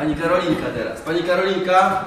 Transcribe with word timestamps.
Pani 0.00 0.14
Karolinka 0.16 0.66
teraz. 0.74 1.00
Pani 1.00 1.22
Karolinka. 1.22 2.04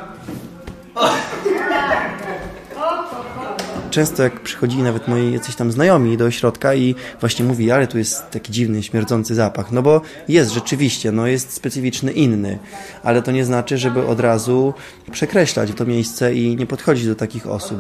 Często 3.90 4.24
jak 4.24 4.40
przychodzili 4.40 4.84
nawet 4.84 5.08
moi 5.08 5.34
jacyś 5.34 5.56
tam 5.56 5.72
znajomi 5.72 6.18
do 6.18 6.26
ośrodka 6.26 6.76
i 6.76 6.96
właśnie 7.20 7.46
mówi, 7.46 7.72
ale 7.72 7.88
tu 7.88 7.98
jest 7.98 8.30
taki 8.32 8.52
dziwny, 8.52 8.84
śmierdzący 8.84 9.36
zapach. 9.36 9.72
No 9.72 9.82
bo 9.82 10.02
jest 10.28 10.52
rzeczywiście, 10.52 11.12
no 11.12 11.28
jest 11.28 11.54
specyficzny, 11.54 12.12
inny. 12.12 12.60
Ale 13.04 13.22
to 13.22 13.32
nie 13.32 13.46
znaczy, 13.46 13.78
żeby 13.78 14.08
od 14.08 14.20
razu 14.20 14.74
przekreślać 15.12 15.72
to 15.76 15.86
miejsce 15.86 16.36
i 16.36 16.56
nie 16.56 16.66
podchodzić 16.66 17.08
do 17.08 17.16
takich 17.16 17.48
osób. 17.48 17.80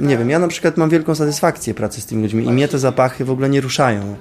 Nie 0.00 0.18
wiem, 0.18 0.30
ja 0.30 0.38
na 0.38 0.48
przykład 0.48 0.76
mam 0.76 0.90
wielką 0.90 1.14
satysfakcję 1.14 1.74
pracy 1.74 2.00
z 2.00 2.06
tymi 2.06 2.22
ludźmi 2.22 2.44
i 2.44 2.50
mnie 2.50 2.68
te 2.68 2.78
zapachy 2.78 3.24
w 3.24 3.30
ogóle 3.30 3.48
nie 3.48 3.60
ruszają. 3.60 4.16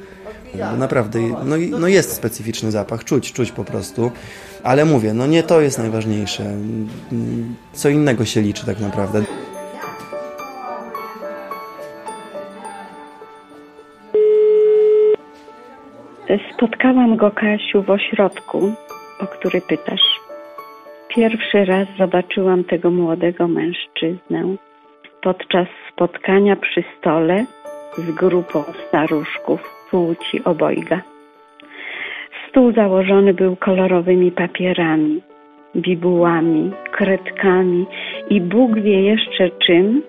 Bo 0.55 0.77
naprawdę, 0.77 1.19
no, 1.45 1.55
no 1.79 1.87
jest 1.87 2.13
specyficzny 2.13 2.71
zapach, 2.71 3.03
czuć, 3.03 3.33
czuć 3.33 3.51
po 3.51 3.63
prostu. 3.63 4.11
Ale 4.63 4.85
mówię, 4.85 5.13
no 5.13 5.27
nie 5.27 5.43
to 5.43 5.61
jest 5.61 5.77
najważniejsze. 5.77 6.43
Co 7.73 7.89
innego 7.89 8.25
się 8.25 8.41
liczy 8.41 8.65
tak 8.65 8.79
naprawdę. 8.79 9.23
Spotkałam 16.53 17.17
go, 17.17 17.31
Kasiu, 17.31 17.83
w 17.83 17.89
ośrodku, 17.89 18.73
o 19.19 19.27
który 19.27 19.61
pytasz. 19.61 20.19
Pierwszy 21.15 21.65
raz 21.65 21.87
zobaczyłam 21.97 22.63
tego 22.63 22.91
młodego 22.91 23.47
mężczyznę 23.47 24.55
podczas 25.23 25.67
spotkania 25.93 26.55
przy 26.55 26.83
stole 26.99 27.45
z 27.97 28.11
grupą 28.11 28.63
staruszków 28.87 29.87
płci 29.91 30.43
obojga. 30.43 31.01
Stół 32.49 32.71
założony 32.71 33.33
był 33.33 33.55
kolorowymi 33.55 34.31
papierami, 34.31 35.21
bibułami, 35.75 36.71
kredkami 36.91 37.85
i 38.29 38.41
Bóg 38.41 38.79
wie 38.79 39.01
jeszcze 39.01 39.49
czym, 39.49 40.01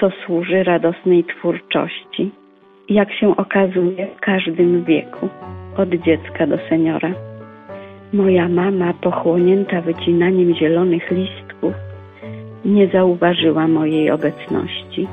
co 0.00 0.10
służy 0.26 0.64
radosnej 0.64 1.24
twórczości. 1.24 2.30
Jak 2.88 3.12
się 3.12 3.36
okazuje, 3.36 4.06
w 4.16 4.20
każdym 4.20 4.84
wieku, 4.84 5.28
od 5.76 5.88
dziecka 5.88 6.46
do 6.46 6.58
seniora. 6.68 7.12
Moja 8.12 8.48
mama, 8.48 8.94
pochłonięta 9.00 9.80
wycinaniem 9.80 10.54
zielonych 10.54 11.10
listków, 11.10 11.74
nie 12.64 12.88
zauważyła 12.88 13.68
mojej 13.68 14.10
obecności. 14.10 15.08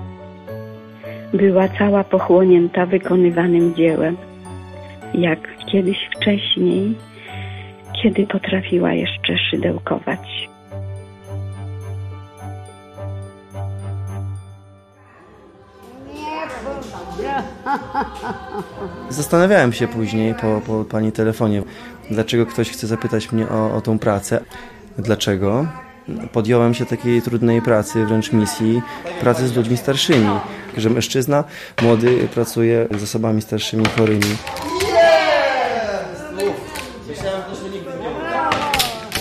Była 1.34 1.68
cała 1.68 2.04
pochłonięta 2.04 2.86
wykonywanym 2.86 3.76
dziełem, 3.76 4.18
jak 5.14 5.40
kiedyś 5.72 5.98
wcześniej, 6.16 6.96
kiedy 8.02 8.28
potrafiła 8.28 8.94
jeszcze 8.94 9.38
szydełkować. 9.38 10.48
Zastanawiałem 19.10 19.74
się 19.74 19.88
później 19.88 20.36
po, 20.36 20.62
po 20.66 20.86
pani 20.86 21.12
telefonie, 21.12 21.64
dlaczego 22.12 22.46
ktoś 22.46 22.70
chce 22.70 22.88
zapytać 22.88 23.32
mnie 23.32 23.50
o, 23.50 23.76
o 23.76 23.82
tą 23.82 24.00
pracę. 24.00 24.44
Dlaczego? 24.98 25.68
Podjąłem 26.34 26.74
się 26.74 26.86
takiej 26.86 27.22
trudnej 27.22 27.62
pracy, 27.62 28.06
wręcz 28.06 28.34
misji, 28.34 28.82
pracy 29.22 29.48
z 29.48 29.56
ludźmi 29.56 29.78
starszymi. 29.78 30.28
Że 30.78 30.90
mężczyzna 30.90 31.44
młody 31.82 32.28
pracuje 32.34 32.88
z 33.00 33.04
osobami 33.04 33.42
starszymi, 33.42 33.86
chorymi. 33.98 34.38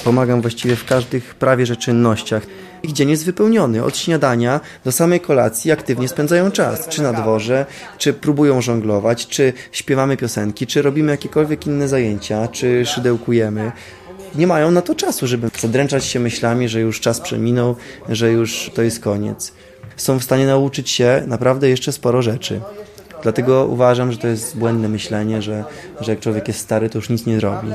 Pomagam 0.04 0.40
właściwie 0.40 0.76
w 0.76 0.84
każdych 0.84 1.34
prawie 1.34 1.66
że 1.66 1.76
czynnościach. 1.76 2.42
Ich 2.82 2.92
dzień 2.92 3.10
jest 3.10 3.24
wypełniony. 3.24 3.84
Od 3.84 3.96
śniadania 3.96 4.60
do 4.84 4.92
samej 4.92 5.20
kolacji 5.20 5.72
aktywnie 5.72 6.08
spędzają 6.08 6.50
czas. 6.50 6.88
Czy 6.88 7.02
na 7.02 7.12
dworze, 7.12 7.66
czy 7.98 8.12
próbują 8.12 8.62
żonglować, 8.62 9.26
czy 9.26 9.52
śpiewamy 9.72 10.16
piosenki, 10.16 10.66
czy 10.66 10.82
robimy 10.82 11.12
jakiekolwiek 11.12 11.66
inne 11.66 11.88
zajęcia, 11.88 12.48
czy 12.48 12.86
szydełkujemy. 12.86 13.72
Nie 14.34 14.46
mają 14.46 14.70
na 14.70 14.82
to 14.82 14.94
czasu, 14.94 15.26
żeby 15.26 15.50
zadręczać 15.58 16.04
się 16.04 16.20
myślami, 16.20 16.68
że 16.68 16.80
już 16.80 17.00
czas 17.00 17.20
przeminął, 17.20 17.76
że 18.08 18.32
już 18.32 18.70
to 18.74 18.82
jest 18.82 19.00
koniec. 19.00 19.52
Są 19.96 20.18
w 20.18 20.24
stanie 20.24 20.46
nauczyć 20.46 20.90
się 20.90 21.22
naprawdę 21.26 21.68
jeszcze 21.68 21.92
sporo 21.92 22.22
rzeczy. 22.22 22.60
Dlatego 23.22 23.66
uważam, 23.66 24.12
że 24.12 24.18
to 24.18 24.28
jest 24.28 24.58
błędne 24.58 24.88
myślenie, 24.88 25.42
że, 25.42 25.64
że 26.00 26.12
jak 26.12 26.20
człowiek 26.20 26.48
jest 26.48 26.60
stary, 26.60 26.90
to 26.90 26.98
już 26.98 27.08
nic 27.08 27.26
nie 27.26 27.40
zrobi. 27.40 27.68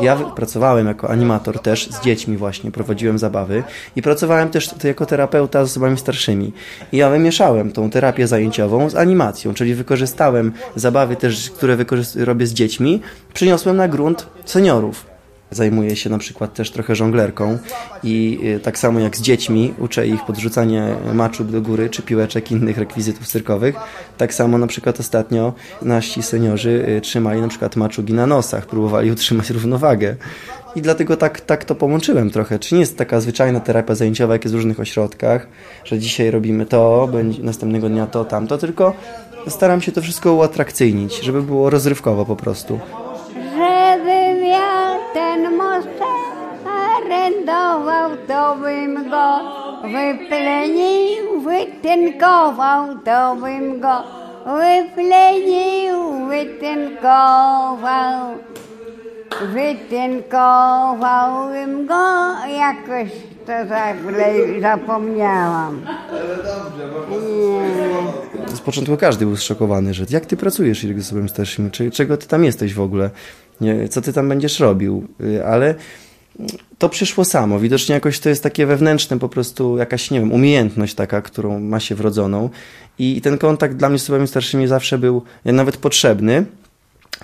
Ja 0.00 0.16
pracowałem 0.16 0.86
jako 0.86 1.10
animator 1.10 1.58
też 1.58 1.88
z 1.90 2.00
dziećmi 2.00 2.36
właśnie, 2.36 2.70
prowadziłem 2.70 3.18
zabawy 3.18 3.62
i 3.96 4.02
pracowałem 4.02 4.48
też 4.48 4.70
jako 4.84 5.06
terapeuta 5.06 5.64
z 5.64 5.70
osobami 5.70 5.98
starszymi. 5.98 6.52
I 6.92 6.96
ja 6.96 7.10
wymieszałem 7.10 7.72
tą 7.72 7.90
terapię 7.90 8.26
zajęciową 8.26 8.90
z 8.90 8.94
animacją, 8.94 9.54
czyli 9.54 9.74
wykorzystałem 9.74 10.52
zabawy 10.76 11.16
też, 11.16 11.50
które 11.50 11.76
robię 12.16 12.46
z 12.46 12.52
dziećmi, 12.52 13.00
przyniosłem 13.34 13.76
na 13.76 13.88
grunt 13.88 14.26
seniorów. 14.44 15.15
Zajmuję 15.50 15.96
się 15.96 16.10
na 16.10 16.18
przykład 16.18 16.54
też 16.54 16.70
trochę 16.70 16.94
żonglerką 16.94 17.58
i 18.02 18.40
y, 18.56 18.60
tak 18.60 18.78
samo 18.78 19.00
jak 19.00 19.16
z 19.16 19.20
dziećmi 19.20 19.74
uczę 19.78 20.06
ich 20.06 20.24
podrzucania 20.24 20.96
maczub 21.14 21.50
do 21.50 21.62
góry 21.62 21.90
czy 21.90 22.02
piłeczek 22.02 22.52
innych 22.52 22.78
rekwizytów 22.78 23.26
cyrkowych. 23.26 23.76
Tak 24.18 24.34
samo 24.34 24.58
na 24.58 24.66
przykład 24.66 25.00
ostatnio 25.00 25.52
nasi 25.82 26.22
seniorzy 26.22 26.84
y, 26.88 27.00
trzymali 27.00 27.40
na 27.40 27.48
przykład 27.48 27.76
maczugi 27.76 28.12
na 28.12 28.26
nosach, 28.26 28.66
próbowali 28.66 29.10
utrzymać 29.10 29.50
równowagę. 29.50 30.16
I 30.76 30.82
dlatego 30.82 31.16
tak, 31.16 31.40
tak 31.40 31.64
to 31.64 31.74
połączyłem 31.74 32.30
trochę. 32.30 32.58
Czy 32.58 32.74
nie 32.74 32.80
jest 32.80 32.98
taka 32.98 33.20
zwyczajna 33.20 33.60
terapia 33.60 33.94
zajęciowa, 33.94 34.32
jak 34.32 34.44
jest 34.44 34.54
w 34.54 34.56
różnych 34.56 34.80
ośrodkach, 34.80 35.48
że 35.84 35.98
dzisiaj 35.98 36.30
robimy 36.30 36.66
to, 36.66 37.08
będzie 37.12 37.42
następnego 37.42 37.88
dnia 37.88 38.06
to, 38.06 38.24
tamto, 38.24 38.58
tylko 38.58 38.94
staram 39.48 39.80
się 39.80 39.92
to 39.92 40.02
wszystko 40.02 40.34
uatrakcyjnić, 40.34 41.20
żeby 41.20 41.42
było 41.42 41.70
rozrywkowo 41.70 42.24
po 42.24 42.36
prostu. 42.36 42.80
Arенdował, 47.06 48.10
to 48.28 48.56
bym 48.56 49.10
go 49.10 49.40
wyplenił, 49.82 51.40
wytynkował, 51.40 52.98
to 53.04 53.36
bym 53.36 53.80
go 53.80 54.02
wyplenił, 54.44 56.26
wytynkował. 56.28 58.36
Wytynkowałbym 59.52 61.86
go, 61.86 61.94
jakoś 62.48 63.10
to 63.46 63.52
zapomniałam. 64.60 65.80
Z 68.54 68.60
początku 68.60 68.96
każdy 68.96 69.26
był 69.26 69.36
zszokowany, 69.36 69.94
że 69.94 70.04
jak 70.10 70.26
ty 70.26 70.36
pracujesz 70.36 70.82
z 70.82 71.00
osobami 71.00 71.28
starszymi, 71.28 71.70
czy, 71.70 71.90
czego 71.90 72.16
ty 72.16 72.28
tam 72.28 72.44
jesteś 72.44 72.74
w 72.74 72.80
ogóle, 72.80 73.10
co 73.90 74.00
ty 74.00 74.12
tam 74.12 74.28
będziesz 74.28 74.60
robił, 74.60 75.06
y, 75.20 75.46
ale 75.46 75.74
to 76.78 76.88
przyszło 76.88 77.24
samo. 77.24 77.58
Widocznie 77.58 77.94
jakoś 77.94 78.20
to 78.20 78.28
jest 78.28 78.42
takie 78.42 78.66
wewnętrzne, 78.66 79.18
po 79.18 79.28
prostu 79.28 79.78
jakaś, 79.78 80.10
nie 80.10 80.20
wiem, 80.20 80.32
umiejętność 80.32 80.94
taka, 80.94 81.22
którą 81.22 81.60
ma 81.60 81.80
się 81.80 81.94
wrodzoną. 81.94 82.50
I 82.98 83.20
ten 83.20 83.38
kontakt 83.38 83.76
dla 83.76 83.88
mnie 83.88 83.98
z 83.98 84.02
osobami 84.02 84.28
starszymi 84.28 84.66
zawsze 84.66 84.98
był 84.98 85.22
nawet 85.44 85.76
potrzebny. 85.76 86.44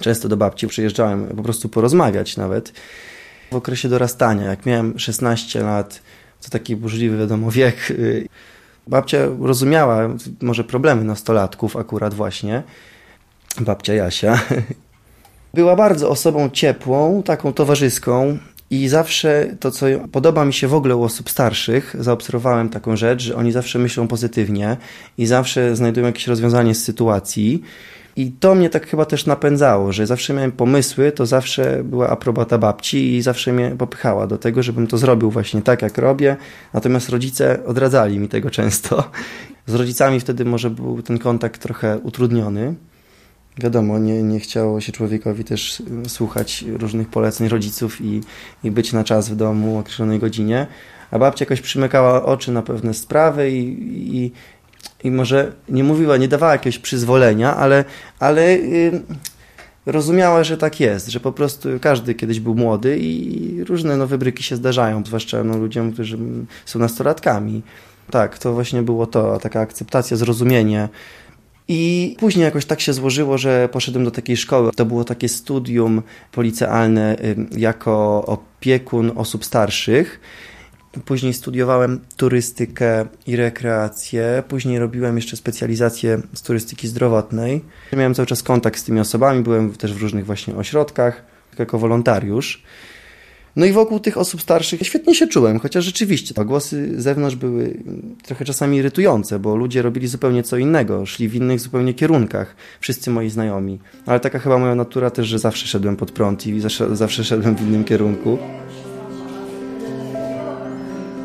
Często 0.01 0.29
do 0.29 0.37
babci 0.37 0.69
przyjeżdżałem 0.69 1.27
po 1.27 1.43
prostu 1.43 1.69
porozmawiać 1.69 2.37
nawet. 2.37 2.73
W 3.53 3.57
okresie 3.57 3.89
dorastania, 3.89 4.45
jak 4.45 4.67
miałem 4.67 4.99
16 4.99 5.63
lat, 5.63 6.03
to 6.43 6.51
taki 6.51 6.77
burzliwy, 6.77 7.19
wiadomo, 7.19 7.51
wiek. 7.51 7.93
Babcia 8.87 9.19
rozumiała 9.41 10.09
może 10.43 10.65
problemy 10.65 11.05
nastolatków 11.05 11.77
akurat 11.77 12.15
właśnie. 12.15 12.63
Babcia 13.61 13.95
Jasia. 13.95 14.41
Była 15.55 15.77
bardzo 15.77 16.11
osobą 16.11 16.51
ciepłą, 16.51 17.23
taką 17.23 17.53
towarzyską, 17.53 18.39
i 18.73 18.89
zawsze 18.89 19.57
to, 19.61 19.71
co 19.71 19.87
podoba 20.13 20.45
mi 20.45 20.53
się 20.53 20.69
w 20.69 20.75
ogóle 20.75 20.97
u 20.97 21.03
osób 21.03 21.31
starszych, 21.31 21.97
zaobserwowałem 21.99 22.69
taką 22.69 22.97
rzecz, 22.97 23.23
że 23.23 23.37
oni 23.37 23.53
zawsze 23.53 23.79
myślą 23.79 24.09
pozytywnie 24.09 24.77
i 25.19 25.27
zawsze 25.27 25.77
znajdują 25.77 26.07
jakieś 26.07 26.27
rozwiązanie 26.27 26.75
z 26.75 26.85
sytuacji. 26.85 27.63
I 28.17 28.33
to 28.33 28.55
mnie 28.55 28.71
tak 28.71 28.87
chyba 28.87 29.05
też 29.05 29.27
napędzało, 29.27 29.93
że 29.93 30.07
zawsze 30.07 30.35
miałem 30.35 30.53
pomysły, 30.53 31.13
to 31.13 31.27
zawsze 31.27 31.85
była 31.85 32.09
aprobata 32.09 32.59
babci 32.59 33.17
i 33.17 33.23
zawsze 33.23 33.53
mnie 33.53 33.75
popychała 33.79 34.27
do 34.27 34.39
tego, 34.39 34.63
żebym 34.63 34.87
to 34.87 34.99
zrobił 34.99 35.31
właśnie 35.31 35.63
tak, 35.63 35.83
jak 35.83 35.99
robię. 35.99 36.37
Natomiast 36.75 37.09
rodzice 37.09 37.65
odradzali 37.67 38.19
mi 38.19 38.29
tego 38.29 38.51
często. 38.51 39.11
Z 39.67 39.75
rodzicami 39.75 40.21
wtedy 40.21 40.45
może 40.45 40.71
był 40.71 41.03
ten 41.03 41.19
kontakt 41.19 41.63
trochę 41.63 41.99
utrudniony. 41.99 42.75
Wiadomo, 43.59 43.99
nie, 43.99 44.23
nie 44.23 44.41
chciało 44.41 44.81
się 44.81 44.93
człowiekowi 44.93 45.45
też 45.45 45.83
słuchać 46.09 46.65
różnych 46.69 47.09
poleceń 47.09 47.49
rodziców 47.49 48.01
i, 48.01 48.21
i 48.65 48.71
być 48.71 48.93
na 48.93 49.05
czas 49.05 49.29
w 49.29 49.37
domu 49.37 49.77
o 49.77 49.81
określonej 49.81 50.19
godzinie, 50.19 50.67
a 51.11 51.19
babcia 51.19 51.45
jakoś 51.45 51.61
przymykała 51.61 52.25
oczy 52.25 52.53
na 52.53 52.63
pewne 52.63 52.95
sprawy 52.95 53.51
i, 53.51 53.77
i, 54.17 54.33
i 55.05 55.11
może 55.11 55.53
nie 55.69 55.85
mówiła, 55.85 56.17
nie 56.17 56.29
dawała 56.29 56.53
jakiegoś 56.53 56.79
przyzwolenia, 56.79 57.57
ale, 57.57 57.85
ale 58.19 58.57
yy, 58.57 59.03
rozumiała, 59.87 60.45
że 60.45 60.57
tak 60.57 60.81
jest, 60.81 61.09
że 61.09 61.21
po 61.21 61.33
prostu 61.33 61.69
każdy 61.81 62.15
kiedyś 62.15 62.41
był 62.41 62.55
młody 62.55 62.99
i 62.99 63.65
różne 63.65 63.97
no, 63.97 64.07
wybryki 64.07 64.43
się 64.43 64.57
zdarzają, 64.57 65.05
zwłaszcza 65.07 65.45
no, 65.45 65.59
ludziom, 65.59 65.93
którzy 65.93 66.19
są 66.65 66.79
nastolatkami. 66.79 67.63
Tak, 68.11 68.39
to 68.39 68.53
właśnie 68.53 68.83
było 68.83 69.07
to, 69.07 69.39
taka 69.39 69.61
akceptacja, 69.61 70.17
zrozumienie. 70.17 70.89
I 71.75 72.17
później 72.19 72.45
jakoś 72.45 72.65
tak 72.65 72.81
się 72.81 72.93
złożyło, 72.93 73.39
że 73.39 73.69
poszedłem 73.73 74.05
do 74.05 74.11
takiej 74.11 74.37
szkoły. 74.37 74.71
To 74.77 74.85
było 74.87 75.05
takie 75.05 75.29
studium 75.29 76.03
policealne 76.33 77.17
jako 77.57 78.25
opiekun 78.27 79.13
osób 79.15 79.45
starszych. 79.45 80.21
Później 81.05 81.35
studiowałem 81.35 82.01
turystykę 82.17 83.07
i 83.27 83.37
rekreację. 83.37 84.43
Później 84.49 84.79
robiłem 84.79 85.17
jeszcze 85.17 85.37
specjalizację 85.37 86.21
z 86.35 86.43
turystyki 86.43 86.89
zdrowotnej. 86.89 87.65
Miałem 87.93 88.15
cały 88.15 88.27
czas 88.27 88.43
kontakt 88.43 88.79
z 88.79 88.85
tymi 88.85 89.01
osobami, 89.01 89.43
byłem 89.43 89.73
też 89.73 89.95
w 89.95 90.03
różnych 90.03 90.27
właśnie 90.27 90.57
ośrodkach 90.57 91.25
jako 91.59 91.79
wolontariusz. 91.79 92.63
No 93.57 93.67
i 93.67 93.73
wokół 93.73 94.01
tych 94.01 94.19
osób 94.19 94.43
starszych 94.43 94.81
świetnie 94.83 95.15
się 95.15 95.27
czułem, 95.27 95.59
chociaż 95.59 95.85
rzeczywiście 95.85 96.35
te 96.35 96.45
głosy 96.45 97.01
z 97.01 97.03
zewnątrz 97.03 97.37
były 97.37 97.83
trochę 98.23 98.45
czasami 98.45 98.77
irytujące, 98.77 99.39
bo 99.39 99.57
ludzie 99.57 99.83
robili 99.83 100.09
zupełnie 100.09 100.43
co 100.43 100.57
innego, 100.57 101.07
szli 101.07 101.29
w 101.29 101.35
innych 101.35 101.61
zupełnie 101.61 101.95
kierunkach, 101.95 102.57
wszyscy 102.81 103.11
moi 103.11 103.31
znajomi. 103.31 103.79
Ale 104.07 104.21
taka 104.21 104.39
chyba 104.39 104.59
moja 104.59 104.75
natura 104.75 105.11
też, 105.11 105.27
że 105.27 105.39
zawsze 105.39 105.67
szedłem 105.67 105.97
pod 105.97 106.11
prąd 106.11 106.47
i 106.47 106.61
zawsze, 106.61 106.97
zawsze 106.97 107.25
szedłem 107.25 107.57
w 107.57 107.61
innym 107.61 107.85
kierunku. 107.85 108.39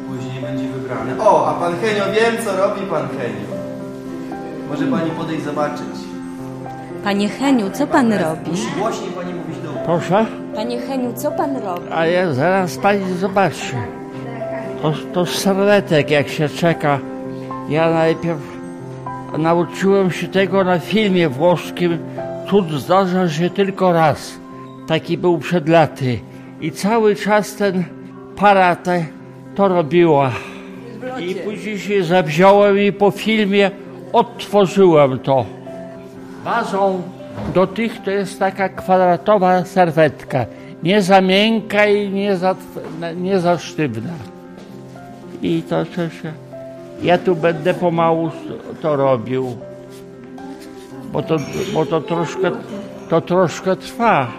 Później 0.08 0.42
będzie 0.42 0.68
wybrane. 0.68 1.20
O, 1.20 1.48
a 1.48 1.60
pan 1.60 1.74
Henio, 1.82 2.06
wiem 2.06 2.46
co 2.46 2.58
robi 2.58 2.82
pan 2.82 3.08
Henio. 3.08 3.58
Może 4.70 4.88
pani 4.88 5.12
podejść 5.12 5.44
zobaczyć. 5.44 5.88
Panie 7.04 7.30
Heniu, 7.30 7.72
co 7.74 7.88
pan 7.88 8.14
robi? 8.14 8.52
Musi 8.52 8.72
głośniej 8.80 9.12
pani 9.12 9.34
mówić 9.34 9.58
do 9.64 9.74
Proszę? 9.86 10.26
Panie 10.58 10.80
Heniu, 10.80 11.14
co 11.14 11.32
pan 11.32 11.58
robi? 11.58 11.88
A 11.92 12.06
ja 12.06 12.34
zaraz 12.34 12.78
pani 12.78 13.14
zobaczy. 13.14 13.76
To, 14.82 14.94
to 15.14 15.26
serwetek 15.26 16.12
jak 16.12 16.30
się 16.30 16.50
czeka. 16.50 17.00
Ja 17.70 17.90
najpierw 17.90 18.40
nauczyłem 19.38 20.12
się 20.12 20.28
tego 20.28 20.64
na 20.64 20.80
filmie 20.80 21.30
włoskim. 21.30 21.98
Cud 22.50 22.72
zdarza 22.72 23.30
się 23.30 23.50
tylko 23.50 23.94
raz. 23.94 24.40
Taki 24.88 25.18
był 25.18 25.38
przed 25.38 25.70
laty. 25.70 26.20
I 26.62 26.72
cały 26.72 27.16
czas 27.16 27.56
ten 27.56 27.84
para 28.36 28.76
te, 28.76 29.06
to 29.56 29.68
robiła. 29.68 30.32
I 31.20 31.36
później 31.36 31.80
się 31.80 32.04
zawziąłem 32.04 32.80
i 32.80 32.92
po 32.92 33.12
filmie 33.12 33.72
odtworzyłem 34.14 35.20
to. 35.20 35.46
Bazą 36.46 37.02
do 37.54 37.68
tych 37.68 38.02
to 38.04 38.12
jest 38.12 38.40
taka 38.40 38.70
kwadratowa 38.70 39.66
serwetka. 39.66 40.46
Nie 40.84 41.02
za 41.02 41.22
miękka 41.22 41.86
i 41.86 42.10
nie 42.10 42.38
za, 42.38 42.56
nie 43.16 43.40
za 43.40 43.58
sztywna. 43.58 44.14
I 45.42 45.64
to 45.70 45.86
się... 45.86 46.34
Ja 47.02 47.18
tu 47.18 47.36
będę 47.36 47.74
pomału 47.74 48.32
to 48.82 48.96
robił. 48.96 49.58
Bo 51.12 51.24
to, 51.24 51.38
bo 51.74 51.86
to 51.86 52.02
troszkę, 52.02 52.52
to 53.10 53.22
troszkę 53.22 53.76
trwa. 53.76 54.32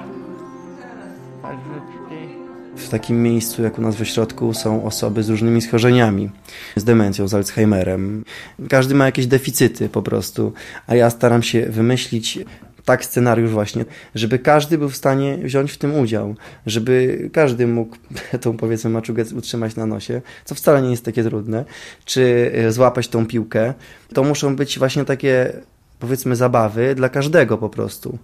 W 2.77 2.89
takim 2.89 3.23
miejscu, 3.23 3.63
jak 3.63 3.79
u 3.79 3.83
nas 3.83 3.97
w 3.97 4.03
ośrodku, 4.03 4.55
są 4.55 4.85
osoby 4.85 5.23
z 5.23 5.29
różnymi 5.29 5.63
schorzeniami, 5.63 6.31
z 6.77 6.85
demencją, 6.85 7.29
z 7.29 7.35
Alzheimerem. 7.35 8.25
Każdy 8.69 8.95
ma 8.95 9.07
jakieś 9.07 9.27
deficyty 9.27 9.89
po 9.89 10.03
prostu, 10.03 10.53
a 10.87 10.95
ja 10.95 11.11
staram 11.11 11.43
się 11.43 11.67
wymyślić 11.67 12.39
tak 12.89 13.05
scenariusz 13.05 13.51
właśnie, 13.51 13.85
żeby 14.15 14.39
każdy 14.39 14.79
był 14.79 14.89
w 14.89 14.97
stanie 14.97 15.39
wziąć 15.39 15.73
w 15.73 15.79
tym 15.79 15.95
udział, 15.95 16.35
żeby 16.67 17.31
każdy 17.33 17.67
mógł 17.67 17.97
tą 18.43 18.57
powiedzmy 18.57 18.91
maczugę 18.91 19.25
utrzymać 19.37 19.77
na 19.77 19.87
nosie, 19.87 20.23
co 20.45 20.55
wcale 20.55 20.83
nie 20.83 20.91
jest 20.91 21.05
takie 21.05 21.25
trudne, 21.25 21.65
czy 22.05 22.53
e, 22.55 22.73
złapać 22.73 23.09
tą 23.09 23.27
piłkę. 23.27 23.75
To 24.15 24.25
muszą 24.25 24.57
być 24.57 24.79
właśnie 24.79 25.05
takie 25.05 25.53
powiedzmy 25.99 26.37
zabawy 26.37 26.95
dla 26.95 27.09
każdego 27.09 27.59
po 27.59 27.69
prostu. 27.69 28.19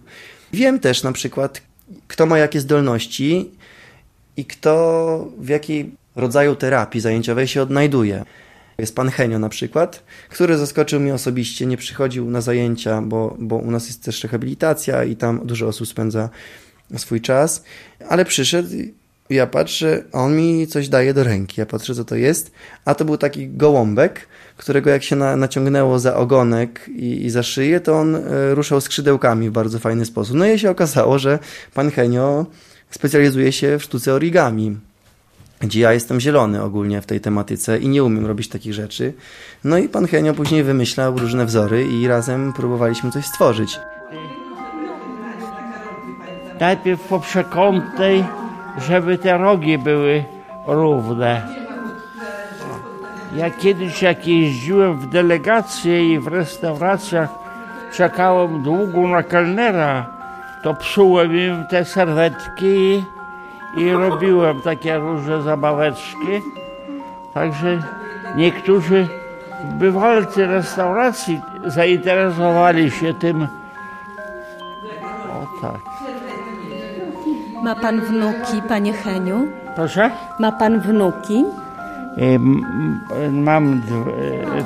Wiem 0.52 0.78
też 0.78 1.02
na 1.02 1.12
przykład, 1.12 1.62
kto 2.08 2.26
ma 2.26 2.38
jakie 2.38 2.60
zdolności 2.60 3.50
i 4.36 4.44
kto 4.44 5.28
w 5.38 5.48
jakiej 5.48 5.94
rodzaju 6.16 6.56
terapii 6.56 7.00
zajęciowej 7.00 7.48
się 7.48 7.62
odnajduje. 7.62 8.24
Jest 8.78 8.96
pan 8.96 9.10
Henio 9.10 9.38
na 9.38 9.48
przykład, 9.48 10.02
który 10.30 10.58
zaskoczył 10.58 11.00
mnie 11.00 11.14
osobiście, 11.14 11.66
nie 11.66 11.76
przychodził 11.76 12.30
na 12.30 12.40
zajęcia, 12.40 13.02
bo, 13.02 13.36
bo 13.38 13.56
u 13.56 13.70
nas 13.70 13.86
jest 13.86 14.02
też 14.02 14.22
rehabilitacja 14.22 15.04
i 15.04 15.16
tam 15.16 15.40
dużo 15.44 15.66
osób 15.66 15.88
spędza 15.88 16.28
swój 16.96 17.20
czas, 17.20 17.64
ale 18.08 18.24
przyszedł 18.24 18.68
ja 19.30 19.46
patrzę, 19.46 20.04
on 20.12 20.36
mi 20.36 20.66
coś 20.66 20.88
daje 20.88 21.14
do 21.14 21.24
ręki. 21.24 21.60
Ja 21.60 21.66
patrzę, 21.66 21.94
co 21.94 22.04
to 22.04 22.16
jest, 22.16 22.50
a 22.84 22.94
to 22.94 23.04
był 23.04 23.16
taki 23.16 23.48
gołąbek, 23.48 24.28
którego 24.56 24.90
jak 24.90 25.02
się 25.02 25.16
na, 25.16 25.36
naciągnęło 25.36 25.98
za 25.98 26.16
ogonek 26.16 26.88
i, 26.88 27.24
i 27.24 27.30
za 27.30 27.42
szyję, 27.42 27.80
to 27.80 27.98
on 27.98 28.16
e, 28.16 28.54
ruszał 28.54 28.80
skrzydełkami 28.80 29.50
w 29.50 29.52
bardzo 29.52 29.78
fajny 29.78 30.04
sposób. 30.04 30.36
No 30.36 30.46
i 30.46 30.58
się 30.58 30.70
okazało, 30.70 31.18
że 31.18 31.38
pan 31.74 31.90
Henio 31.90 32.46
specjalizuje 32.90 33.52
się 33.52 33.78
w 33.78 33.82
sztuce 33.82 34.12
origami 34.12 34.76
gdzie 35.66 35.80
ja 35.80 35.92
jestem 35.92 36.20
zielony 36.20 36.62
ogólnie 36.62 37.00
w 37.00 37.06
tej 37.06 37.20
tematyce 37.20 37.78
i 37.78 37.88
nie 37.88 38.04
umiem 38.04 38.26
robić 38.26 38.48
takich 38.48 38.74
rzeczy. 38.74 39.12
No 39.64 39.78
i 39.78 39.88
pan 39.88 40.06
Henio 40.06 40.34
później 40.34 40.62
wymyślał 40.62 41.18
różne 41.18 41.46
wzory 41.46 41.86
i 41.86 42.08
razem 42.08 42.52
próbowaliśmy 42.52 43.10
coś 43.10 43.26
stworzyć. 43.26 43.80
Najpierw 46.60 47.08
po 47.08 47.20
przekątnej, 47.20 48.24
żeby 48.88 49.18
te 49.18 49.38
rogi 49.38 49.78
były 49.78 50.24
równe. 50.66 51.48
Ja 53.36 53.50
kiedyś 53.50 54.02
jak 54.02 54.26
jeździłem 54.26 54.98
w 54.98 55.06
delegacje 55.06 56.14
i 56.14 56.18
w 56.18 56.26
restauracjach 56.26 57.28
czekałem 57.92 58.62
długo 58.62 59.08
na 59.08 59.22
kelnera, 59.22 60.06
to 60.62 60.74
psułem 60.74 61.36
im 61.36 61.64
te 61.70 61.84
serwetki 61.84 63.04
i 63.76 63.92
robiłem 63.92 64.60
takie 64.60 64.98
różne 64.98 65.42
zabaweczki. 65.42 66.42
Także 67.34 67.78
niektórzy 68.36 69.08
bywalcy 69.64 70.46
restauracji 70.46 71.40
zainteresowali 71.66 72.90
się 72.90 73.14
tym. 73.14 73.46
O 75.30 75.60
tak. 75.62 75.80
Ma 77.62 77.74
pan 77.74 78.00
wnuki, 78.00 78.62
panie 78.68 78.92
Heniu? 78.92 79.46
Proszę? 79.76 80.10
Ma 80.38 80.52
pan 80.52 80.80
wnuki? 80.80 81.44
Mam 83.32 83.82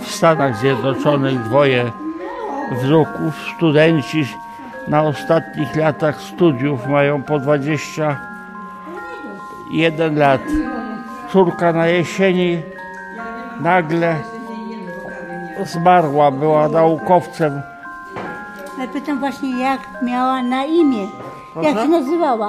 w 0.00 0.10
Stanach 0.10 0.56
Zjednoczonych 0.56 1.42
dwoje 1.42 1.92
wnuków. 2.82 3.34
Studenci 3.56 4.28
na 4.88 5.02
ostatnich 5.02 5.76
latach 5.76 6.20
studiów 6.20 6.86
mają 6.86 7.22
po 7.22 7.40
21 9.70 10.16
lat. 10.18 10.40
Córka 11.32 11.72
na 11.72 11.86
jesieni 11.86 12.62
nagle 13.60 14.16
zmarła, 15.64 16.30
była 16.30 16.68
naukowcem. 16.68 17.62
Ale 18.78 18.88
pytam 18.88 19.18
właśnie, 19.18 19.58
jak 19.60 19.80
miała 20.02 20.42
na 20.42 20.64
imię? 20.64 21.08
Jak 21.62 21.78
się 21.78 21.88
nazywała? 21.88 22.48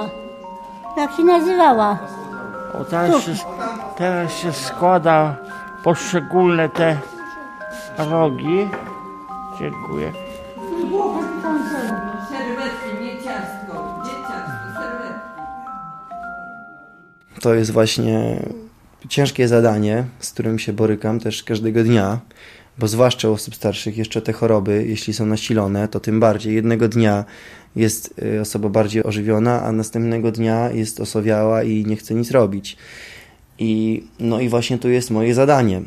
Jak 0.96 1.12
się 1.12 1.24
nazywała? 1.24 1.98
O, 2.80 2.84
teraz, 2.84 3.22
się, 3.22 3.32
teraz 3.96 4.32
się 4.32 4.52
składa 4.52 5.36
poszczególne 5.84 6.68
te 6.68 6.96
rogi. 7.98 8.68
Dziękuję. 9.58 10.12
To 17.40 17.54
jest 17.54 17.70
właśnie 17.70 18.42
ciężkie 19.08 19.48
zadanie, 19.48 20.04
z 20.18 20.32
którym 20.32 20.58
się 20.58 20.72
borykam 20.72 21.20
też 21.20 21.42
każdego 21.42 21.84
dnia, 21.84 22.20
bo 22.78 22.88
zwłaszcza 22.88 23.28
u 23.28 23.32
osób 23.32 23.54
starszych 23.54 23.96
jeszcze 23.96 24.22
te 24.22 24.32
choroby, 24.32 24.84
jeśli 24.88 25.14
są 25.14 25.26
nasilone, 25.26 25.88
to 25.88 26.00
tym 26.00 26.20
bardziej. 26.20 26.54
Jednego 26.54 26.88
dnia 26.88 27.24
jest 27.76 28.14
y, 28.22 28.40
osoba 28.40 28.68
bardziej 28.68 29.04
ożywiona, 29.04 29.62
a 29.62 29.72
następnego 29.72 30.32
dnia 30.32 30.70
jest 30.70 31.00
osowiała 31.00 31.62
i 31.62 31.84
nie 31.84 31.96
chce 31.96 32.14
nic 32.14 32.30
robić. 32.30 32.76
I, 33.58 34.04
no 34.20 34.40
i 34.40 34.48
właśnie 34.48 34.78
tu 34.78 34.88
jest 34.88 35.10
moje 35.10 35.34
zadanie, 35.34 35.82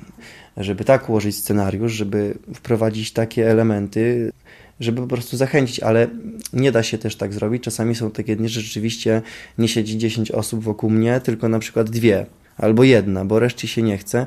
żeby 0.57 0.83
tak 0.83 1.09
ułożyć 1.09 1.35
scenariusz, 1.35 1.93
żeby 1.93 2.37
wprowadzić 2.53 3.13
takie 3.13 3.51
elementy, 3.51 4.31
żeby 4.79 5.01
po 5.01 5.07
prostu 5.07 5.37
zachęcić, 5.37 5.79
ale 5.79 6.07
nie 6.53 6.71
da 6.71 6.83
się 6.83 6.97
też 6.97 7.15
tak 7.15 7.33
zrobić. 7.33 7.63
Czasami 7.63 7.95
są 7.95 8.11
takie 8.11 8.35
dni, 8.35 8.49
że 8.49 8.61
rzeczywiście 8.61 9.21
nie 9.57 9.67
siedzi 9.67 9.97
10 9.97 10.31
osób 10.31 10.63
wokół 10.63 10.89
mnie, 10.89 11.19
tylko 11.19 11.49
na 11.49 11.59
przykład 11.59 11.89
dwie 11.89 12.25
albo 12.57 12.83
jedna, 12.83 13.25
bo 13.25 13.39
reszcie 13.39 13.67
się 13.67 13.81
nie 13.81 13.97
chce. 13.97 14.25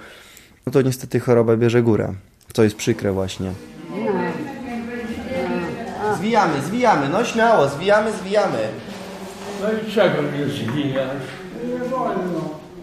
No 0.66 0.72
to 0.72 0.82
niestety 0.82 1.20
choroba 1.20 1.56
bierze 1.56 1.82
górę. 1.82 2.14
To 2.52 2.64
jest 2.64 2.76
przykre 2.76 3.12
właśnie. 3.12 3.52
zwijamy, 6.16 6.62
zwijamy, 6.62 7.08
no 7.08 7.24
śmiało, 7.24 7.68
zwijamy, 7.68 8.12
zwijamy. 8.12 8.68
No 9.62 9.68
i 9.72 9.92
czego 9.92 10.22
mnie 10.22 10.46
zwijać? 10.46 11.22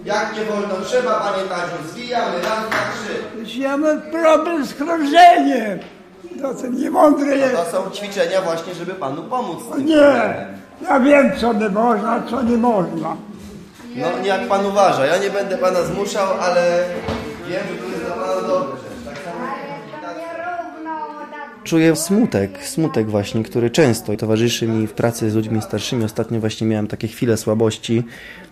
Jak 0.05 0.35
nie 0.37 0.45
wolno, 0.45 0.85
trzeba, 0.85 1.19
panie 1.19 1.43
Tadziu, 1.49 1.93
zwijamy, 1.93 2.35
raz, 2.35 2.69
dwa, 2.69 2.77
trzy. 3.45 3.59
Ja 3.59 3.77
mam 3.77 4.01
problem 4.01 4.65
z 4.65 4.73
krążeniem. 4.73 5.79
To 6.41 6.55
co 6.55 6.67
niemądre 6.67 7.37
jest. 7.37 7.55
To 7.55 7.71
są 7.71 7.91
ćwiczenia 7.91 8.41
właśnie, 8.41 8.73
żeby 8.75 8.91
panu 8.91 9.23
pomóc. 9.23 9.63
z 9.63 9.75
tym. 9.75 9.85
Nie, 9.85 10.47
ja 10.81 10.99
wiem 10.99 11.31
co 11.37 11.53
nie 11.53 11.69
można, 11.69 12.23
co 12.29 12.41
nie 12.41 12.57
można. 12.57 13.17
No 13.95 14.19
nie 14.21 14.27
jak 14.27 14.47
pan 14.47 14.65
uważa, 14.65 15.05
ja 15.05 15.17
nie 15.17 15.29
będę 15.29 15.57
pana 15.57 15.83
zmuszał, 15.83 16.27
ale 16.41 16.83
wiem, 17.49 17.61
że 17.71 17.83
to 17.83 17.89
jest 17.89 18.05
dla 18.05 18.15
pana 18.15 18.41
dobre 18.41 18.77
rzecz. 18.77 19.05
Tak 19.05 19.17
samo 19.23 19.47
Czuję 21.63 21.95
smutek, 21.95 22.65
smutek 22.65 23.09
właśnie, 23.09 23.43
który 23.43 23.69
często 23.69 24.15
towarzyszy 24.17 24.67
mi 24.67 24.87
w 24.87 24.93
pracy 24.93 25.31
z 25.31 25.35
ludźmi 25.35 25.61
starszymi. 25.61 26.03
Ostatnio 26.03 26.39
właśnie 26.39 26.67
miałem 26.67 26.87
takie 26.87 27.07
chwile 27.07 27.37
słabości, 27.37 28.03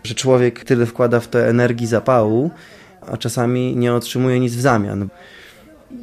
że 0.04 0.16
człowiek 0.16 0.64
tyle 0.64 0.86
wkłada 0.86 1.20
w 1.20 1.28
to 1.28 1.40
energii 1.40 1.88
zapału, 1.88 2.52
a 3.12 3.18
czasami 3.18 3.76
nie 3.76 3.94
otrzymuje 3.94 4.40
nic 4.40 4.54
w 4.56 4.62
zamian. 4.62 5.10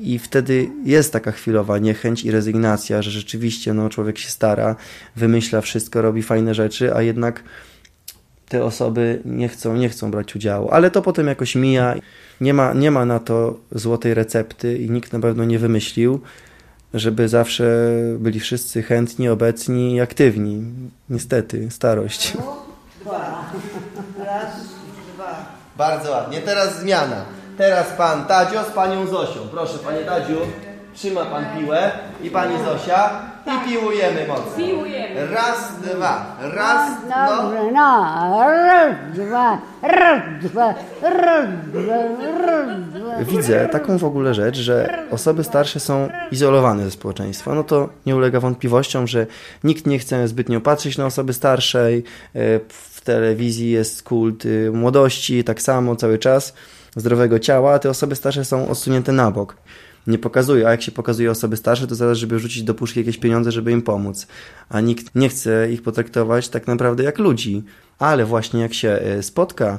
I 0.01 0.19
wtedy 0.19 0.71
jest 0.85 1.13
taka 1.13 1.33
chwilowa 1.33 1.79
niechęć 1.79 2.25
i 2.25 2.31
rezygnacja, 2.31 3.03
że 3.03 3.11
rzeczywiście 3.11 3.75
no, 3.75 3.89
człowiek 3.89 4.19
się 4.19 4.31
stara, 4.31 4.77
wymyśla 5.17 5.61
wszystko, 5.61 6.03
robi 6.03 6.23
fajne 6.23 6.55
rzeczy, 6.55 6.95
a 6.95 7.03
jednak 7.03 7.43
te 8.49 8.65
osoby 8.65 9.23
nie 9.25 9.49
chcą, 9.49 9.77
nie 9.77 9.89
chcą 9.89 10.11
brać 10.11 10.37
udziału. 10.37 10.69
Ale 10.71 10.91
to 10.91 11.03
potem 11.03 11.27
jakoś 11.27 11.55
mija. 11.55 11.95
Nie 12.41 12.55
ma, 12.55 12.73
nie 12.73 12.91
ma 12.91 13.05
na 13.05 13.19
to 13.19 13.59
złotej 13.73 14.15
recepty 14.15 14.79
i 14.79 14.91
nikt 14.91 15.13
na 15.13 15.21
pewno 15.21 15.45
nie 15.45 15.59
wymyślił, 15.59 16.21
żeby 16.95 17.29
zawsze 17.29 17.93
byli 18.19 18.41
wszyscy 18.41 18.83
chętni, 18.83 19.29
obecni 19.29 19.95
i 19.95 20.01
aktywni. 20.01 20.63
Niestety, 21.11 21.71
starość. 21.71 22.37
Bardzo 25.77 26.11
ładnie. 26.11 26.41
Teraz 26.41 26.81
zmiana. 26.81 27.38
Teraz 27.59 27.87
pan 27.97 28.25
Tadzio 28.25 28.65
z 28.65 28.71
panią 28.71 29.07
Zosią. 29.07 29.41
Proszę, 29.51 29.79
panie 29.79 29.99
Tadziu, 30.01 30.37
trzyma 30.95 31.25
pan 31.25 31.45
piłę 31.59 31.91
i 32.23 32.31
pani 32.31 32.55
Zosia 32.65 33.11
i 33.47 33.69
piłujemy 33.69 34.27
mocno. 34.29 34.53
Piłujemy. 34.57 35.27
Raz, 35.27 35.73
dwa. 35.83 36.37
Raz, 36.55 36.91
no. 37.11 37.37
Dobrze, 37.43 37.71
no. 37.73 38.39
Raz, 38.47 38.97
dwa, 39.15 39.59
raz, 39.83 40.23
dwa, 40.43 40.75
raz, 41.03 41.47
dwa, 41.73 41.95
raz, 42.47 42.81
dwa. 42.95 43.25
Widzę 43.25 43.69
taką 43.69 43.99
w 43.99 44.05
ogóle 44.05 44.35
rzecz, 44.35 44.57
że 44.57 44.99
osoby 45.11 45.45
starsze 45.45 45.81
są 45.81 46.09
izolowane 46.33 46.85
ze 46.85 46.91
społeczeństwa. 46.91 47.55
No 47.55 47.65
to 47.65 47.89
nie 48.07 48.17
ulega 48.17 48.41
wątpliwościom, 48.41 49.07
że 49.07 49.27
nikt 49.65 49.87
nie 49.87 49.99
chce 49.99 50.29
zbytnio 50.29 50.61
patrzeć 50.61 50.99
na 50.99 51.07
osoby 51.07 51.33
starszej. 51.33 52.05
E, 52.35 52.41
W 52.69 53.01
telewizji 53.09 53.71
jest 53.71 54.03
kult 54.03 54.45
y, 54.45 54.71
młodości, 54.75 55.45
tak 55.45 55.63
samo 55.63 55.97
cały 55.97 56.19
czas, 56.19 56.55
zdrowego 56.97 57.39
ciała, 57.39 57.75
a 57.75 57.79
te 57.79 57.91
osoby 57.91 58.17
starsze 58.17 58.45
są 58.45 58.69
odsunięte 58.69 59.13
na 59.13 59.31
bok. 59.31 59.57
Nie 60.07 60.19
pokazuje, 60.19 60.67
a 60.67 60.71
jak 60.71 60.83
się 60.83 60.93
pokazuje 60.93 61.31
osoby 61.31 61.57
starsze, 61.57 61.87
to 61.87 61.95
zaraz, 61.95 62.19
żeby 62.19 62.39
rzucić 62.39 62.63
do 62.63 62.75
puszki 62.75 63.01
jakieś 63.01 63.19
pieniądze, 63.19 63.53
żeby 63.53 63.73
im 63.73 63.83
pomóc. 63.83 64.27
A 64.69 64.81
nikt 64.81 65.15
nie 65.15 65.29
chce 65.29 65.73
ich 65.73 65.83
potraktować 65.83 66.49
tak 66.49 66.67
naprawdę 66.67 67.05
jak 67.05 67.19
ludzi. 67.19 67.63
Ale 67.99 68.25
właśnie 68.25 68.61
jak 68.61 68.75
się 68.75 68.89
e, 68.89 69.23
spotka 69.23 69.79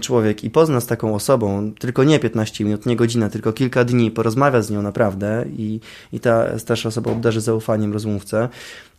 człowiek 0.00 0.44
i 0.44 0.50
pozna 0.50 0.80
z 0.80 0.86
taką 0.86 1.14
osobą, 1.14 1.72
tylko 1.78 2.04
nie 2.04 2.18
15 2.18 2.64
minut, 2.64 2.86
nie 2.86 2.96
godzina, 2.96 3.28
tylko 3.28 3.52
kilka 3.52 3.84
dni, 3.84 4.10
porozmawia 4.10 4.62
z 4.62 4.70
nią 4.70 4.82
naprawdę 4.82 5.44
i, 5.56 5.80
i 6.12 6.20
ta 6.20 6.58
starsza 6.58 6.88
osoba 6.88 7.10
obdarzy 7.10 7.40
zaufaniem 7.40 7.92
rozmówcę, 7.92 8.48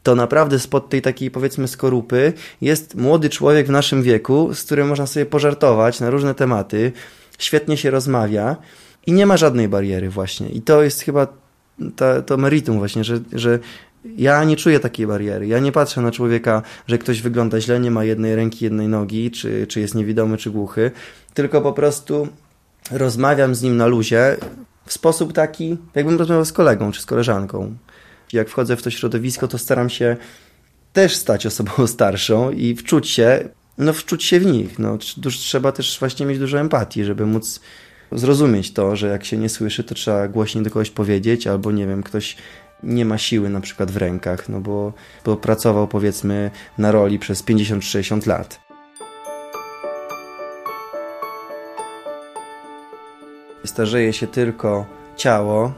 to 0.03 0.15
naprawdę 0.15 0.59
spod 0.59 0.89
tej 0.89 1.01
takiej 1.01 1.31
powiedzmy 1.31 1.67
skorupy 1.67 2.33
jest 2.61 2.95
młody 2.95 3.29
człowiek 3.29 3.67
w 3.67 3.69
naszym 3.69 4.03
wieku, 4.03 4.53
z 4.53 4.63
którym 4.63 4.87
można 4.87 5.07
sobie 5.07 5.25
pożartować 5.25 5.99
na 5.99 6.09
różne 6.09 6.35
tematy, 6.35 6.91
świetnie 7.37 7.77
się 7.77 7.91
rozmawia 7.91 8.55
i 9.07 9.11
nie 9.11 9.25
ma 9.25 9.37
żadnej 9.37 9.69
bariery 9.69 10.09
właśnie. 10.09 10.49
I 10.49 10.61
to 10.61 10.83
jest 10.83 11.01
chyba 11.01 11.27
ta, 11.95 12.21
to 12.21 12.37
meritum 12.37 12.77
właśnie, 12.77 13.03
że, 13.03 13.19
że 13.33 13.59
ja 14.17 14.43
nie 14.43 14.55
czuję 14.55 14.79
takiej 14.79 15.07
bariery. 15.07 15.47
Ja 15.47 15.59
nie 15.59 15.71
patrzę 15.71 16.01
na 16.01 16.11
człowieka, 16.11 16.61
że 16.87 16.97
ktoś 16.97 17.21
wygląda 17.21 17.61
źle, 17.61 17.79
nie 17.79 17.91
ma 17.91 18.03
jednej 18.03 18.35
ręki, 18.35 18.65
jednej 18.65 18.87
nogi, 18.87 19.31
czy, 19.31 19.67
czy 19.67 19.79
jest 19.79 19.95
niewidomy, 19.95 20.37
czy 20.37 20.51
głuchy, 20.51 20.91
tylko 21.33 21.61
po 21.61 21.73
prostu 21.73 22.27
rozmawiam 22.91 23.55
z 23.55 23.61
nim 23.61 23.77
na 23.77 23.87
luzie 23.87 24.37
w 24.85 24.93
sposób 24.93 25.33
taki, 25.33 25.77
jakbym 25.95 26.17
rozmawiał 26.17 26.45
z 26.45 26.53
kolegą 26.53 26.91
czy 26.91 27.01
z 27.01 27.05
koleżanką. 27.05 27.75
Jak 28.33 28.49
wchodzę 28.49 28.75
w 28.75 28.81
to 28.81 28.89
środowisko, 28.89 29.47
to 29.47 29.57
staram 29.57 29.89
się 29.89 30.17
też 30.93 31.15
stać 31.15 31.45
osobą 31.45 31.87
starszą 31.87 32.51
i 32.51 32.75
wczuć 32.75 33.09
się, 33.09 33.49
no 33.77 33.93
wczuć 33.93 34.23
się 34.23 34.39
w 34.39 34.45
nich. 34.45 34.79
No, 34.79 34.97
Duż- 35.17 35.37
trzeba 35.37 35.71
też 35.71 35.99
właśnie 35.99 36.25
mieć 36.25 36.39
dużo 36.39 36.59
empatii, 36.59 37.03
żeby 37.03 37.25
móc 37.25 37.59
zrozumieć 38.11 38.73
to, 38.73 38.95
że 38.95 39.07
jak 39.07 39.25
się 39.25 39.37
nie 39.37 39.49
słyszy, 39.49 39.83
to 39.83 39.95
trzeba 39.95 40.27
głośniej 40.27 40.63
do 40.63 40.69
kogoś 40.69 40.89
powiedzieć, 40.89 41.47
albo 41.47 41.71
nie 41.71 41.87
wiem, 41.87 42.03
ktoś 42.03 42.37
nie 42.83 43.05
ma 43.05 43.17
siły 43.17 43.49
na 43.49 43.61
przykład 43.61 43.91
w 43.91 43.97
rękach, 43.97 44.49
no 44.49 44.59
bo, 44.59 44.93
bo 45.25 45.37
pracował 45.37 45.87
powiedzmy 45.87 46.51
na 46.77 46.91
roli 46.91 47.19
przez 47.19 47.43
50-60 47.43 48.27
lat. 48.27 48.59
Starzeje 53.65 54.13
się 54.13 54.27
tylko 54.27 54.85
ciało, 55.15 55.73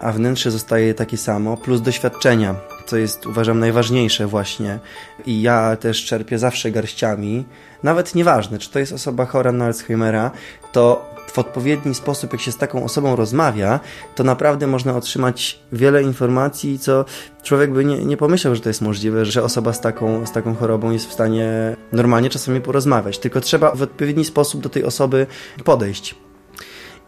a 0.00 0.12
wnętrze 0.12 0.50
zostaje 0.50 0.94
takie 0.94 1.16
samo, 1.16 1.56
plus 1.56 1.80
doświadczenia, 1.82 2.54
co 2.90 2.96
jest 2.96 3.26
uważam 3.26 3.58
najważniejsze 3.58 4.26
właśnie. 4.26 4.78
I 5.26 5.42
ja 5.42 5.76
też 5.76 6.04
czerpię 6.04 6.38
zawsze 6.38 6.70
garściami, 6.70 7.44
nawet 7.82 8.14
nieważne, 8.14 8.58
czy 8.58 8.70
to 8.70 8.78
jest 8.78 8.92
osoba 8.92 9.26
chora 9.26 9.52
na 9.52 9.64
Alzheimera, 9.64 10.30
to 10.72 11.10
w 11.32 11.38
odpowiedni 11.38 11.94
sposób, 11.94 12.32
jak 12.32 12.40
się 12.40 12.52
z 12.52 12.56
taką 12.56 12.84
osobą 12.84 13.16
rozmawia, 13.16 13.80
to 14.14 14.24
naprawdę 14.24 14.66
można 14.66 14.96
otrzymać 14.96 15.60
wiele 15.72 16.02
informacji, 16.02 16.78
co 16.78 17.04
człowiek 17.42 17.72
by 17.72 17.84
nie, 17.84 18.04
nie 18.04 18.16
pomyślał, 18.16 18.54
że 18.54 18.60
to 18.60 18.68
jest 18.68 18.82
możliwe, 18.82 19.24
że 19.24 19.42
osoba 19.42 19.72
z 19.72 19.80
taką, 19.80 20.26
z 20.26 20.32
taką 20.32 20.54
chorobą 20.54 20.90
jest 20.90 21.06
w 21.08 21.12
stanie 21.12 21.76
normalnie 21.92 22.30
czasami 22.30 22.60
porozmawiać. 22.60 23.18
Tylko 23.18 23.40
trzeba 23.40 23.74
w 23.74 23.82
odpowiedni 23.82 24.24
sposób 24.24 24.60
do 24.60 24.68
tej 24.68 24.84
osoby 24.84 25.26
podejść. 25.64 26.14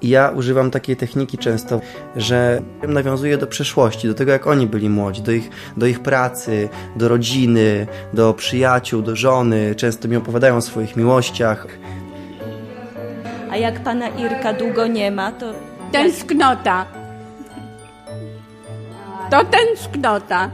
I 0.03 0.09
ja 0.09 0.31
używam 0.31 0.71
takiej 0.71 0.97
techniki 0.97 1.39
często, 1.39 1.81
że 2.17 2.63
nawiązuję 2.89 3.39
do 3.39 3.47
przeszłości, 3.47 4.09
do 4.09 4.15
tego 4.15 4.33
jak 4.33 4.47
oni 4.47 4.67
byli 4.67 4.89
młodzi, 4.89 5.23
do 5.23 5.33
ich, 5.33 5.51
do 5.77 5.87
ich 5.87 6.01
pracy, 6.01 6.69
do 6.97 7.09
rodziny, 7.09 7.87
do 8.13 8.35
przyjaciół, 8.35 9.03
do 9.03 9.17
żony. 9.17 9.75
Często 9.75 10.09
mi 10.09 10.17
opowiadają 10.17 10.57
o 10.57 10.61
swoich 10.61 10.97
miłościach. 10.97 11.67
A 13.51 13.57
jak 13.57 13.81
pana 13.81 14.09
Irka 14.09 14.53
długo 14.53 14.87
nie 14.87 15.11
ma, 15.11 15.33
to 15.33 15.53
Tęsknota. 15.93 16.87
To 19.31 19.45
tęsknota. 19.45 20.51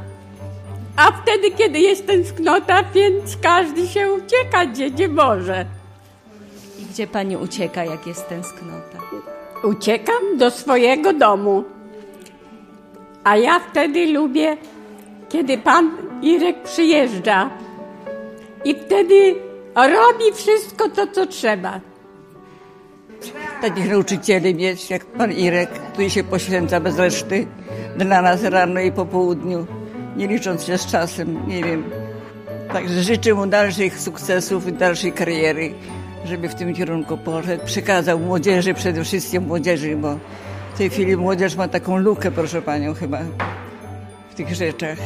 A 0.96 1.12
wtedy, 1.12 1.50
kiedy 1.50 1.78
jest 1.80 2.06
tęsknota, 2.06 2.82
więc 2.94 3.36
każdy 3.42 3.86
się 3.86 4.12
ucieka, 4.12 4.66
gdzie 4.66 4.90
nie 4.90 5.08
może. 5.08 5.66
i 6.78 6.84
gdzie 6.84 7.06
pani 7.06 7.36
ucieka, 7.36 7.84
jak 7.84 8.06
jest 8.06 8.28
tęsknota? 8.28 8.77
Uciekam 9.62 10.38
do 10.38 10.50
swojego 10.50 11.12
domu. 11.12 11.64
A 13.24 13.36
ja 13.36 13.60
wtedy 13.60 14.06
lubię, 14.06 14.56
kiedy 15.28 15.58
pan 15.58 15.90
Irek 16.22 16.62
przyjeżdża. 16.62 17.50
I 18.64 18.74
wtedy 18.74 19.34
robi 19.74 20.32
wszystko 20.34 20.88
to, 20.88 21.06
co 21.06 21.26
trzeba. 21.26 21.80
takich 23.60 23.90
nauczycieli 23.90 24.54
mieć 24.54 24.90
jak 24.90 25.04
pan 25.04 25.32
Irek, 25.32 25.70
który 25.70 26.10
się 26.10 26.24
poświęca 26.24 26.80
bez 26.80 26.98
reszty 26.98 27.46
dla 27.96 28.22
nas 28.22 28.42
rano 28.42 28.80
i 28.80 28.92
po 28.92 29.06
południu, 29.06 29.66
nie 30.16 30.26
licząc 30.26 30.64
się 30.64 30.78
z 30.78 30.86
czasem, 30.86 31.48
nie 31.48 31.64
wiem. 31.64 31.84
Także 32.72 33.02
życzę 33.02 33.34
mu 33.34 33.46
dalszych 33.46 34.00
sukcesów 34.00 34.68
i 34.68 34.72
dalszej 34.72 35.12
kariery, 35.12 35.74
żeby 36.24 36.48
w 36.48 36.54
tym 36.54 36.74
kierunku 36.74 37.18
poszedł. 37.18 37.64
Przekazał 37.64 38.18
młodzieży, 38.18 38.74
przede 38.74 39.04
wszystkim 39.04 39.42
młodzieży, 39.42 39.96
bo 39.96 40.18
w 40.74 40.78
tej 40.78 40.90
chwili 40.90 41.16
młodzież 41.16 41.56
ma 41.56 41.68
taką 41.68 41.98
lukę, 41.98 42.30
proszę 42.30 42.62
panią, 42.62 42.94
chyba 42.94 43.18
w 44.30 44.34
tych 44.34 44.54
rzeczach. 44.54 44.98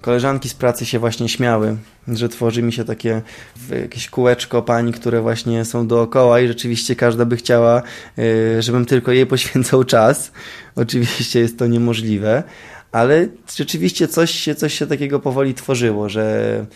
Koleżanki 0.00 0.48
z 0.48 0.54
pracy 0.54 0.86
się 0.86 0.98
właśnie 0.98 1.28
śmiały, 1.28 1.76
że 2.08 2.28
tworzy 2.28 2.62
mi 2.62 2.72
się 2.72 2.84
takie 2.84 3.22
jakieś 3.82 4.10
kółeczko 4.10 4.62
pań, 4.62 4.92
które 4.92 5.20
właśnie 5.20 5.64
są 5.64 5.86
dookoła 5.86 6.40
i 6.40 6.48
rzeczywiście 6.48 6.96
każda 6.96 7.24
by 7.24 7.36
chciała, 7.36 7.82
y, 8.18 8.62
żebym 8.62 8.86
tylko 8.86 9.12
jej 9.12 9.26
poświęcał 9.26 9.84
czas. 9.84 10.32
Oczywiście 10.76 11.40
jest 11.40 11.58
to 11.58 11.66
niemożliwe, 11.66 12.42
ale 12.92 13.28
rzeczywiście 13.56 14.08
coś 14.08 14.30
się, 14.30 14.54
coś 14.54 14.74
się 14.74 14.86
takiego 14.86 15.20
powoli 15.20 15.54
tworzyło, 15.54 16.08
że 16.08 16.66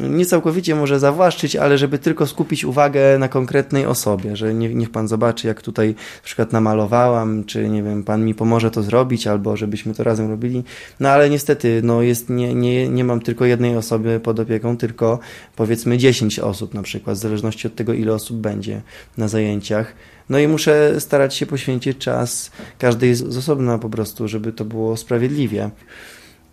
nie 0.00 0.26
całkowicie 0.26 0.74
może 0.74 0.98
zawłaszczyć, 0.98 1.56
ale 1.56 1.78
żeby 1.78 1.98
tylko 1.98 2.26
skupić 2.26 2.64
uwagę 2.64 3.18
na 3.18 3.28
konkretnej 3.28 3.86
osobie, 3.86 4.36
że 4.36 4.54
nie, 4.54 4.74
niech 4.74 4.90
pan 4.90 5.08
zobaczy, 5.08 5.46
jak 5.46 5.62
tutaj 5.62 5.88
na 5.88 6.22
przykład 6.22 6.52
namalowałam, 6.52 7.44
czy 7.44 7.68
nie 7.68 7.82
wiem, 7.82 8.04
pan 8.04 8.24
mi 8.24 8.34
pomoże 8.34 8.70
to 8.70 8.82
zrobić, 8.82 9.26
albo 9.26 9.56
żebyśmy 9.56 9.94
to 9.94 10.04
razem 10.04 10.30
robili. 10.30 10.64
No 11.00 11.08
ale 11.08 11.30
niestety, 11.30 11.80
no 11.84 12.02
jest, 12.02 12.30
nie, 12.30 12.54
nie, 12.54 12.88
nie 12.88 13.04
mam 13.04 13.20
tylko 13.20 13.44
jednej 13.44 13.76
osoby 13.76 14.20
pod 14.20 14.40
opieką, 14.40 14.76
tylko 14.76 15.18
powiedzmy 15.56 15.98
10 15.98 16.38
osób 16.38 16.74
na 16.74 16.82
przykład, 16.82 17.16
w 17.16 17.20
zależności 17.20 17.66
od 17.66 17.74
tego, 17.74 17.92
ile 17.92 18.14
osób 18.14 18.36
będzie 18.36 18.82
na 19.16 19.28
zajęciach. 19.28 19.94
No 20.28 20.38
i 20.38 20.48
muszę 20.48 21.00
starać 21.00 21.34
się 21.34 21.46
poświęcić 21.46 21.98
czas 21.98 22.50
każdej 22.78 23.14
z 23.14 23.36
osobna 23.36 23.78
po 23.78 23.90
prostu, 23.90 24.28
żeby 24.28 24.52
to 24.52 24.64
było 24.64 24.96
sprawiedliwie. 24.96 25.70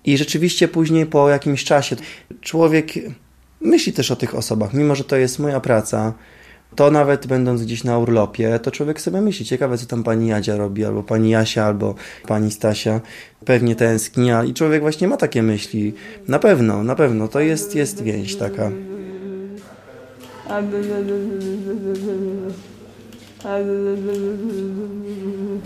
I 0.05 0.17
rzeczywiście 0.17 0.67
później 0.67 1.05
po 1.05 1.29
jakimś 1.29 1.63
czasie 1.63 1.95
człowiek 2.41 2.87
myśli 3.61 3.93
też 3.93 4.11
o 4.11 4.15
tych 4.15 4.35
osobach, 4.35 4.73
mimo 4.73 4.95
że 4.95 5.03
to 5.03 5.15
jest 5.15 5.39
moja 5.39 5.59
praca. 5.59 6.13
To 6.75 6.91
nawet 6.91 7.27
będąc 7.27 7.63
gdzieś 7.63 7.83
na 7.83 7.97
urlopie, 7.97 8.59
to 8.59 8.71
człowiek 8.71 9.01
sobie 9.01 9.21
myśli, 9.21 9.45
ciekawe 9.45 9.77
co 9.77 9.85
tam 9.85 10.03
pani 10.03 10.27
Jadzia 10.27 10.57
robi, 10.57 10.85
albo 10.85 11.03
pani 11.03 11.29
Jasia, 11.29 11.65
albo 11.65 11.95
pani 12.27 12.51
Stasia. 12.51 13.01
Pewnie 13.45 13.75
tęskni, 13.75 14.29
i 14.47 14.53
człowiek 14.53 14.81
właśnie 14.81 15.07
ma 15.07 15.17
takie 15.17 15.43
myśli. 15.43 15.93
Na 16.27 16.39
pewno, 16.39 16.83
na 16.83 16.95
pewno, 16.95 17.27
to 17.27 17.39
jest, 17.39 17.75
jest 17.75 18.03
więź 18.03 18.35
taka. 18.35 18.71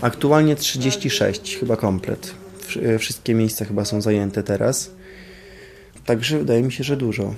Aktualnie 0.00 0.56
36, 0.56 1.56
chyba 1.60 1.76
komplet. 1.76 2.41
Wsz- 2.76 2.98
Wszystkie 2.98 3.34
miejsca 3.34 3.64
chyba 3.64 3.84
są 3.84 4.00
zajęte 4.00 4.42
teraz. 4.42 4.90
Także 6.04 6.38
wydaje 6.38 6.62
mi 6.62 6.72
się, 6.72 6.84
że 6.84 6.96
dużo. 6.96 7.34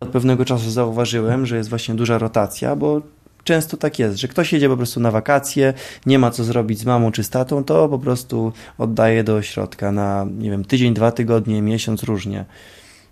Od 0.00 0.08
pewnego 0.08 0.44
czasu 0.44 0.70
zauważyłem, 0.70 1.46
że 1.46 1.56
jest 1.56 1.70
właśnie 1.70 1.94
duża 1.94 2.18
rotacja, 2.18 2.76
bo 2.76 3.02
często 3.44 3.76
tak 3.76 3.98
jest, 3.98 4.18
że 4.18 4.28
ktoś 4.28 4.52
jedzie 4.52 4.68
po 4.68 4.76
prostu 4.76 5.00
na 5.00 5.10
wakacje, 5.10 5.74
nie 6.06 6.18
ma 6.18 6.30
co 6.30 6.44
zrobić 6.44 6.78
z 6.78 6.84
mamą 6.84 7.12
czy 7.12 7.24
z 7.24 7.30
tatą, 7.30 7.64
to 7.64 7.88
po 7.88 7.98
prostu 7.98 8.52
oddaje 8.78 9.24
do 9.24 9.34
ośrodka 9.34 9.92
na, 9.92 10.26
nie 10.38 10.50
wiem, 10.50 10.64
tydzień, 10.64 10.94
dwa 10.94 11.12
tygodnie, 11.12 11.62
miesiąc, 11.62 12.02
różnie. 12.02 12.44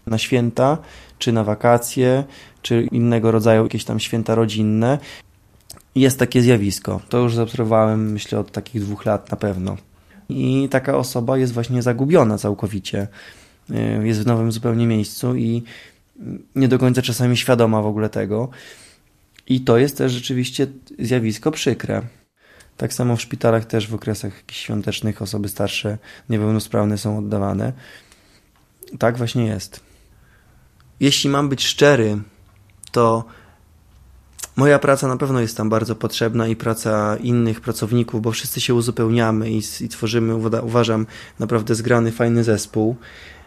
Na 0.06 0.18
święta, 0.18 0.78
czy 1.18 1.32
na 1.32 1.44
wakacje, 1.44 2.24
czy 2.62 2.88
innego 2.92 3.30
rodzaju 3.30 3.62
jakieś 3.62 3.84
tam 3.84 4.00
święta 4.00 4.34
rodzinne. 4.34 4.98
Jest 5.94 6.18
takie 6.18 6.42
zjawisko. 6.42 7.00
To 7.08 7.18
już 7.18 7.34
zaobserwowałem, 7.34 8.12
myślę, 8.12 8.38
od 8.38 8.52
takich 8.52 8.82
dwóch 8.82 9.06
lat 9.06 9.30
na 9.30 9.36
pewno. 9.36 9.76
I 10.28 10.68
taka 10.70 10.96
osoba 10.96 11.38
jest 11.38 11.52
właśnie 11.52 11.82
zagubiona 11.82 12.38
całkowicie. 12.38 13.08
Y, 13.70 14.06
Jest 14.06 14.22
w 14.22 14.26
nowym 14.26 14.52
zupełnie 14.52 14.86
miejscu 14.86 15.36
i 15.36 15.62
nie 16.54 16.68
do 16.68 16.78
końca 16.78 17.02
czasami 17.02 17.36
świadoma 17.36 17.82
w 17.82 17.86
ogóle 17.86 18.08
tego. 18.08 18.48
I 19.46 19.60
to 19.60 19.78
jest 19.78 19.98
też 19.98 20.12
rzeczywiście 20.12 20.66
zjawisko 20.98 21.50
przykre. 21.50 22.02
Tak 22.76 22.92
samo 22.92 23.16
w 23.16 23.20
szpitalach 23.20 23.64
też 23.64 23.88
w 23.88 23.94
okresach 23.94 24.42
świątecznych 24.50 25.22
osoby 25.22 25.48
starsze, 25.48 25.98
niepełnosprawne 26.28 26.98
są 26.98 27.18
oddawane. 27.18 27.72
Tak 28.98 29.16
właśnie 29.18 29.46
jest. 29.46 29.80
Jeśli 31.00 31.30
mam 31.30 31.48
być 31.48 31.64
szczery, 31.64 32.18
to 32.92 33.24
moja 34.58 34.78
praca 34.78 35.08
na 35.08 35.16
pewno 35.16 35.40
jest 35.40 35.56
tam 35.56 35.68
bardzo 35.68 35.94
potrzebna 35.94 36.48
i 36.48 36.56
praca 36.56 37.16
innych 37.16 37.60
pracowników, 37.60 38.22
bo 38.22 38.32
wszyscy 38.32 38.60
się 38.60 38.74
uzupełniamy 38.74 39.50
i, 39.50 39.62
i 39.80 39.88
tworzymy, 39.88 40.34
uważam, 40.62 41.06
naprawdę 41.38 41.74
zgrany, 41.74 42.12
fajny 42.12 42.44
zespół. 42.44 42.96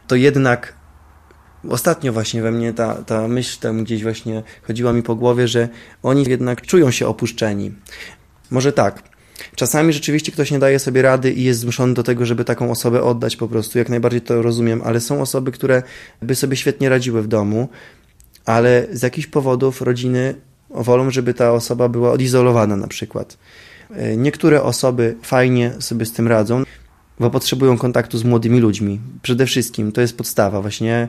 To 0.07 0.15
jednak 0.15 0.73
ostatnio 1.69 2.13
właśnie 2.13 2.41
we 2.41 2.51
mnie 2.51 2.73
ta, 2.73 2.93
ta 2.93 3.27
myśl 3.27 3.59
tam 3.59 3.83
gdzieś 3.83 4.03
właśnie 4.03 4.43
chodziła 4.63 4.93
mi 4.93 5.03
po 5.03 5.15
głowie, 5.15 5.47
że 5.47 5.69
oni 6.03 6.23
jednak 6.29 6.61
czują 6.61 6.91
się 6.91 7.07
opuszczeni. 7.07 7.71
Może 8.51 8.73
tak. 8.73 9.03
Czasami 9.55 9.93
rzeczywiście 9.93 10.31
ktoś 10.31 10.51
nie 10.51 10.59
daje 10.59 10.79
sobie 10.79 11.01
rady 11.01 11.31
i 11.31 11.43
jest 11.43 11.59
zmuszony 11.59 11.93
do 11.93 12.03
tego, 12.03 12.25
żeby 12.25 12.45
taką 12.45 12.71
osobę 12.71 13.03
oddać 13.03 13.35
po 13.35 13.47
prostu. 13.47 13.77
Jak 13.77 13.89
najbardziej 13.89 14.21
to 14.21 14.41
rozumiem, 14.41 14.81
ale 14.85 14.99
są 14.99 15.21
osoby, 15.21 15.51
które 15.51 15.83
by 16.21 16.35
sobie 16.35 16.57
świetnie 16.57 16.89
radziły 16.89 17.21
w 17.21 17.27
domu, 17.27 17.69
ale 18.45 18.87
z 18.91 19.01
jakichś 19.01 19.27
powodów 19.27 19.81
rodziny 19.81 20.35
wolą, 20.73 21.11
żeby 21.11 21.33
ta 21.33 21.51
osoba 21.51 21.89
była 21.89 22.11
odizolowana 22.11 22.75
na 22.75 22.87
przykład. 22.87 23.37
E, 23.95 24.17
Niektóre 24.17 24.63
osoby 24.63 25.15
fajnie 25.21 25.71
sobie 25.79 26.05
z 26.05 26.11
tym 26.11 26.27
radzą, 26.27 26.63
bo 27.19 27.29
potrzebują 27.29 27.77
kontaktu 27.77 28.17
z 28.17 28.23
młodymi 28.23 28.59
ludźmi. 28.59 28.99
Przede 29.21 29.45
wszystkim 29.45 29.91
to 29.91 30.01
jest 30.01 30.17
podstawa, 30.17 30.61
właśnie 30.61 31.07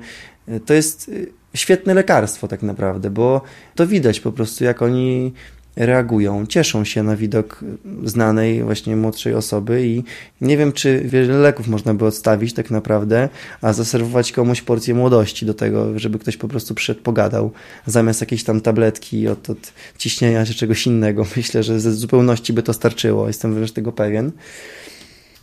e, 0.48 0.60
to 0.60 0.74
jest 0.74 1.10
e, 1.54 1.56
świetne 1.58 1.94
lekarstwo 1.94 2.48
tak 2.48 2.62
naprawdę, 2.62 3.10
bo 3.10 3.40
to 3.74 3.86
widać 3.86 4.20
po 4.20 4.32
prostu, 4.32 4.64
jak 4.64 4.82
oni 4.82 5.32
reagują, 5.76 6.46
cieszą 6.46 6.84
się 6.84 7.02
na 7.02 7.16
widok 7.16 7.64
znanej 8.04 8.62
właśnie 8.62 8.96
młodszej 8.96 9.34
osoby 9.34 9.86
i 9.86 10.04
nie 10.40 10.56
wiem, 10.56 10.72
czy 10.72 11.02
wiele 11.04 11.38
leków 11.38 11.68
można 11.68 11.94
by 11.94 12.04
odstawić 12.04 12.54
tak 12.54 12.70
naprawdę, 12.70 13.28
a 13.60 13.72
zaserwować 13.72 14.32
komuś 14.32 14.62
porcję 14.62 14.94
młodości 14.94 15.46
do 15.46 15.54
tego, 15.54 15.98
żeby 15.98 16.18
ktoś 16.18 16.36
po 16.36 16.48
prostu 16.48 16.74
przyszedł, 16.74 17.02
pogadał, 17.02 17.50
zamiast 17.86 18.20
jakiejś 18.20 18.44
tam 18.44 18.60
tabletki 18.60 19.28
od, 19.28 19.50
od 19.50 19.72
ciśnienia 19.98 20.46
czy 20.46 20.54
czegoś 20.54 20.86
innego. 20.86 21.26
Myślę, 21.36 21.62
że 21.62 21.80
ze 21.80 21.92
zupełności 21.92 22.52
by 22.52 22.62
to 22.62 22.72
starczyło, 22.72 23.26
jestem 23.26 23.54
wręcz 23.54 23.72
tego 23.72 23.92
pewien. 23.92 24.32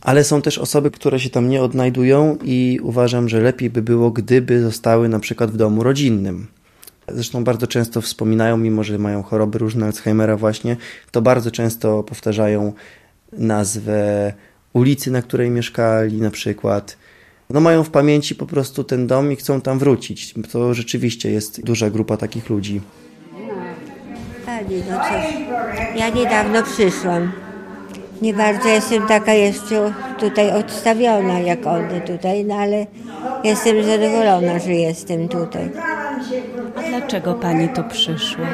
Ale 0.00 0.24
są 0.24 0.42
też 0.42 0.58
osoby, 0.58 0.90
które 0.90 1.20
się 1.20 1.30
tam 1.30 1.48
nie 1.48 1.62
odnajdują 1.62 2.38
i 2.44 2.80
uważam, 2.82 3.28
że 3.28 3.40
lepiej 3.40 3.70
by 3.70 3.82
było, 3.82 4.10
gdyby 4.10 4.62
zostały 4.62 5.08
na 5.08 5.18
przykład 5.18 5.50
w 5.50 5.56
domu 5.56 5.82
rodzinnym. 5.82 6.46
Zresztą 7.14 7.44
bardzo 7.44 7.66
często 7.66 8.00
wspominają, 8.00 8.56
mimo 8.56 8.84
że 8.84 8.98
mają 8.98 9.22
choroby 9.22 9.58
różne 9.58 9.86
Alzheimera 9.86 10.36
właśnie, 10.36 10.76
to 11.10 11.22
bardzo 11.22 11.50
często 11.50 12.02
powtarzają 12.02 12.72
nazwę 13.32 14.32
ulicy, 14.72 15.10
na 15.10 15.22
której 15.22 15.50
mieszkali 15.50 16.20
na 16.20 16.30
przykład. 16.30 16.96
No 17.50 17.60
mają 17.60 17.84
w 17.84 17.90
pamięci 17.90 18.34
po 18.34 18.46
prostu 18.46 18.84
ten 18.84 19.06
dom 19.06 19.32
i 19.32 19.36
chcą 19.36 19.60
tam 19.60 19.78
wrócić. 19.78 20.34
To 20.52 20.74
rzeczywiście 20.74 21.30
jest 21.30 21.64
duża 21.64 21.90
grupa 21.90 22.16
takich 22.16 22.50
ludzi. 22.50 22.80
Pani, 24.46 24.82
no 24.90 24.98
cóż, 24.98 25.34
ja 25.96 26.08
niedawno 26.08 26.62
przyszłam. 26.62 27.32
Nie 28.22 28.34
bardzo 28.34 28.68
jestem 28.68 29.06
taka 29.06 29.32
jeszcze 29.32 29.92
tutaj 30.18 30.50
odstawiona 30.50 31.40
jak 31.40 31.66
one 31.66 32.00
tutaj, 32.00 32.44
no 32.44 32.54
ale 32.54 32.86
jestem 33.44 33.84
zadowolona, 33.84 34.58
że 34.58 34.72
jestem 34.72 35.28
tutaj. 35.28 35.70
A 36.76 36.82
dlaczego 36.82 37.34
pani 37.34 37.68
tu 37.68 37.84
przyszła? 37.84 38.46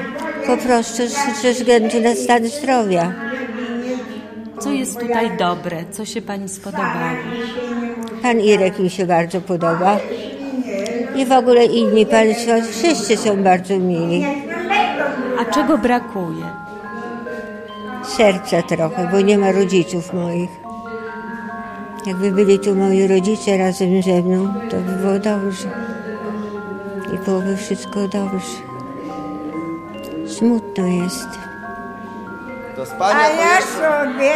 Po 0.46 0.56
prostu 0.56 1.02
ze 1.42 1.52
względu 1.52 2.00
na 2.00 2.14
stan 2.14 2.46
zdrowia. 2.46 3.12
Co 4.58 4.72
jest 4.72 5.00
tutaj 5.00 5.36
dobre? 5.36 5.84
Co 5.90 6.04
się 6.04 6.22
pani 6.22 6.48
spodobało? 6.48 7.16
Pan 8.22 8.40
Irek 8.40 8.78
mi 8.78 8.90
się 8.90 9.06
bardzo 9.06 9.40
podoba. 9.40 9.98
I 11.16 11.26
w 11.26 11.32
ogóle 11.32 11.64
inni 11.64 12.06
państwo, 12.06 12.52
wszyscy 12.70 13.16
są 13.16 13.42
bardzo 13.42 13.78
mili. 13.78 14.26
A 15.40 15.44
czego 15.44 15.78
brakuje? 15.78 16.44
Serca 18.04 18.62
trochę, 18.62 19.08
bo 19.12 19.20
nie 19.20 19.38
ma 19.38 19.52
rodziców 19.52 20.12
moich. 20.12 20.50
Jakby 22.06 22.32
byli 22.32 22.58
tu 22.58 22.74
moi 22.74 23.06
rodzice 23.06 23.58
razem 23.58 24.02
ze 24.02 24.22
mną, 24.22 24.54
to 24.70 24.76
by 24.76 24.92
było 24.92 25.18
dobrze. 25.18 25.85
I 27.14 27.18
byłoby 27.18 27.56
wszystko 27.56 28.08
dobrze. 28.08 28.56
Smutno 30.38 30.86
jest. 30.86 31.28
A 33.00 33.28
ja 33.28 33.60
sobie 33.60 34.32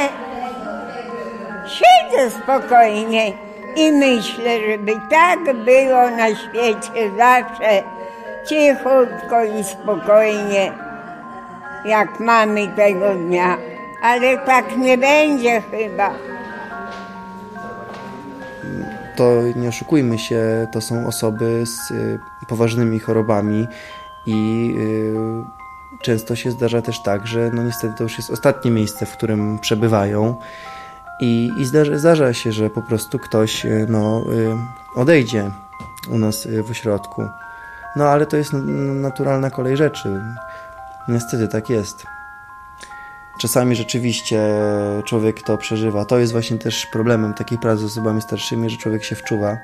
siedzę 1.66 2.30
spokojnie 2.42 3.32
i 3.76 3.92
myślę, 3.92 4.50
żeby 4.70 4.92
tak 5.10 5.44
było 5.44 6.10
na 6.10 6.28
świecie 6.28 7.10
zawsze 7.18 7.82
cichutko 8.46 9.44
i 9.44 9.64
spokojnie, 9.64 10.72
jak 11.84 12.20
mamy 12.20 12.68
tego 12.68 13.14
dnia. 13.14 13.56
Ale 14.02 14.38
tak 14.38 14.76
nie 14.76 14.98
będzie 14.98 15.62
chyba. 15.70 16.10
to 19.16 19.42
nie 19.56 19.68
oszukujmy 19.68 20.18
się, 20.18 20.66
to 20.72 20.80
są 20.80 21.06
osoby 21.06 21.66
z 21.66 21.90
y, 21.90 22.18
poważnymi 22.50 22.98
chorobami 22.98 23.66
i 24.26 24.70
y, 24.78 25.14
często 26.02 26.36
się 26.36 26.50
zdarza 26.50 26.82
też 26.82 27.02
tak, 27.02 27.26
że 27.26 27.50
no 27.54 27.62
niestety 27.62 27.94
to 27.96 28.02
już 28.02 28.18
jest 28.18 28.30
ostatnie 28.30 28.70
miejsce, 28.70 29.06
w 29.06 29.12
którym 29.12 29.58
przebywają 29.58 30.36
i, 31.20 31.50
i 31.58 31.64
zdarza, 31.64 31.98
zdarza 31.98 32.32
się, 32.32 32.52
że 32.52 32.70
po 32.70 32.82
prostu 32.82 33.18
ktoś 33.18 33.64
y, 33.64 33.86
no, 33.88 34.24
y, 34.32 34.56
odejdzie 34.94 35.50
u 36.10 36.18
nas 36.18 36.48
w 36.64 36.70
ośrodku. 36.70 37.22
No 37.96 38.08
ale 38.08 38.26
to 38.26 38.36
jest 38.36 38.52
naturalna 38.52 39.50
kolej 39.50 39.76
rzeczy. 39.76 40.20
Niestety 41.08 41.48
tak 41.48 41.70
jest. 41.70 42.06
Czasami 43.40 43.76
rzeczywiście 43.76 44.40
człowiek 45.04 45.42
to 45.42 45.58
przeżywa. 45.58 46.04
To 46.04 46.18
jest 46.18 46.32
właśnie 46.32 46.58
też 46.58 46.86
problemem 46.86 47.34
takiej 47.34 47.58
pracy 47.58 47.82
z 47.82 47.84
osobami 47.84 48.22
starszymi, 48.22 48.70
że 48.70 48.76
człowiek 48.76 49.04
się 49.04 49.16
wczuwa. 49.16 49.58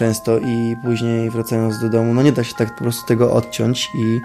Często 0.00 0.38
i 0.38 0.76
później 0.82 1.30
wracając 1.30 1.78
do 1.78 1.88
domu, 1.88 2.14
no 2.14 2.22
nie 2.22 2.32
da 2.32 2.44
się 2.44 2.54
tak 2.54 2.74
po 2.74 2.84
prostu 2.84 3.06
tego 3.06 3.32
odciąć 3.32 3.90
i, 3.94 4.20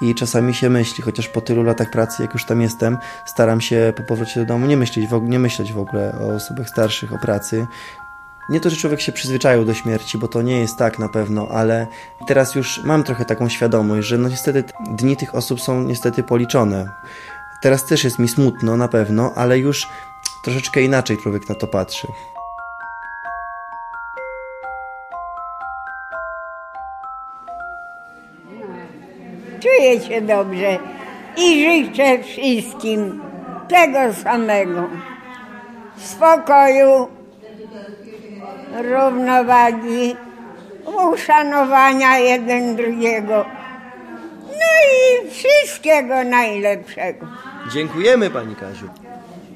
i 0.00 0.14
czasami 0.14 0.54
się 0.54 0.70
myśli, 0.70 1.02
chociaż 1.04 1.28
po 1.28 1.40
tylu 1.40 1.62
latach 1.62 1.90
pracy, 1.90 2.22
jak 2.22 2.34
już 2.34 2.44
tam 2.44 2.60
jestem, 2.60 2.98
staram 3.26 3.60
się 3.60 3.92
po 3.96 4.02
powrocie 4.02 4.40
do 4.40 4.46
domu 4.46 4.66
nie 4.66 4.76
myśleć 4.76 5.06
w, 5.06 5.22
nie 5.22 5.38
myśleć 5.38 5.72
w 5.72 5.78
ogóle 5.78 6.14
o 6.20 6.34
osobach 6.34 6.68
starszych, 6.68 7.12
o 7.12 7.18
pracy. 7.18 7.66
Nie 8.48 8.60
to, 8.60 8.70
że 8.70 8.76
człowiek 8.76 9.00
się 9.00 9.12
przyzwyczaił 9.12 9.64
do 9.64 9.74
śmierci, 9.74 10.18
bo 10.18 10.28
to 10.28 10.42
nie 10.42 10.60
jest 10.60 10.76
tak 10.76 10.98
na 10.98 11.08
pewno, 11.08 11.48
ale 11.48 11.86
teraz 12.26 12.54
już 12.54 12.84
mam 12.84 13.04
trochę 13.04 13.24
taką 13.24 13.48
świadomość, 13.48 14.08
że 14.08 14.18
no 14.18 14.28
niestety 14.28 14.64
dni 14.90 15.16
tych 15.16 15.34
osób 15.34 15.60
są 15.60 15.82
niestety 15.82 16.22
policzone. 16.22 16.90
Teraz 17.62 17.84
też 17.84 18.04
jest 18.04 18.18
mi 18.18 18.28
smutno 18.28 18.76
na 18.76 18.88
pewno, 18.88 19.32
ale 19.36 19.58
już 19.58 19.88
troszeczkę 20.44 20.82
inaczej 20.82 21.18
człowiek 21.18 21.48
na 21.48 21.54
to 21.54 21.66
patrzy. 21.66 22.08
Się 29.98 30.20
dobrze 30.20 30.78
i 31.36 31.64
życzę 31.64 32.22
wszystkim 32.22 33.20
tego 33.68 34.14
samego. 34.14 34.88
Spokoju, 35.96 37.08
równowagi, 38.82 40.16
uszanowania 41.12 42.18
jeden 42.18 42.76
drugiego. 42.76 43.44
No 44.46 44.66
i 44.86 45.30
wszystkiego 45.30 46.24
najlepszego. 46.24 47.26
Dziękujemy 47.72 48.30
Pani 48.30 48.56
Kaziu. 48.56 48.88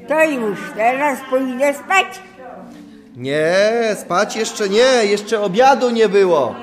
To 0.09 0.25
już 0.25 0.59
teraz 0.77 1.19
pójdę 1.31 1.75
spać. 1.75 2.07
Nie, 3.17 3.63
spać 3.97 4.37
jeszcze 4.37 4.69
nie, 4.69 5.05
jeszcze 5.05 5.41
obiadu 5.41 5.91
nie 5.91 6.09
było. 6.09 6.55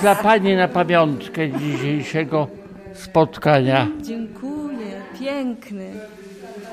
Dla 0.00 0.14
Pani 0.14 0.56
na 0.56 0.68
pamiątkę 0.68 1.50
dzisiejszego 1.50 2.48
spotkania. 2.94 3.88
Dziękuję, 4.02 5.02
piękny. 5.20 5.92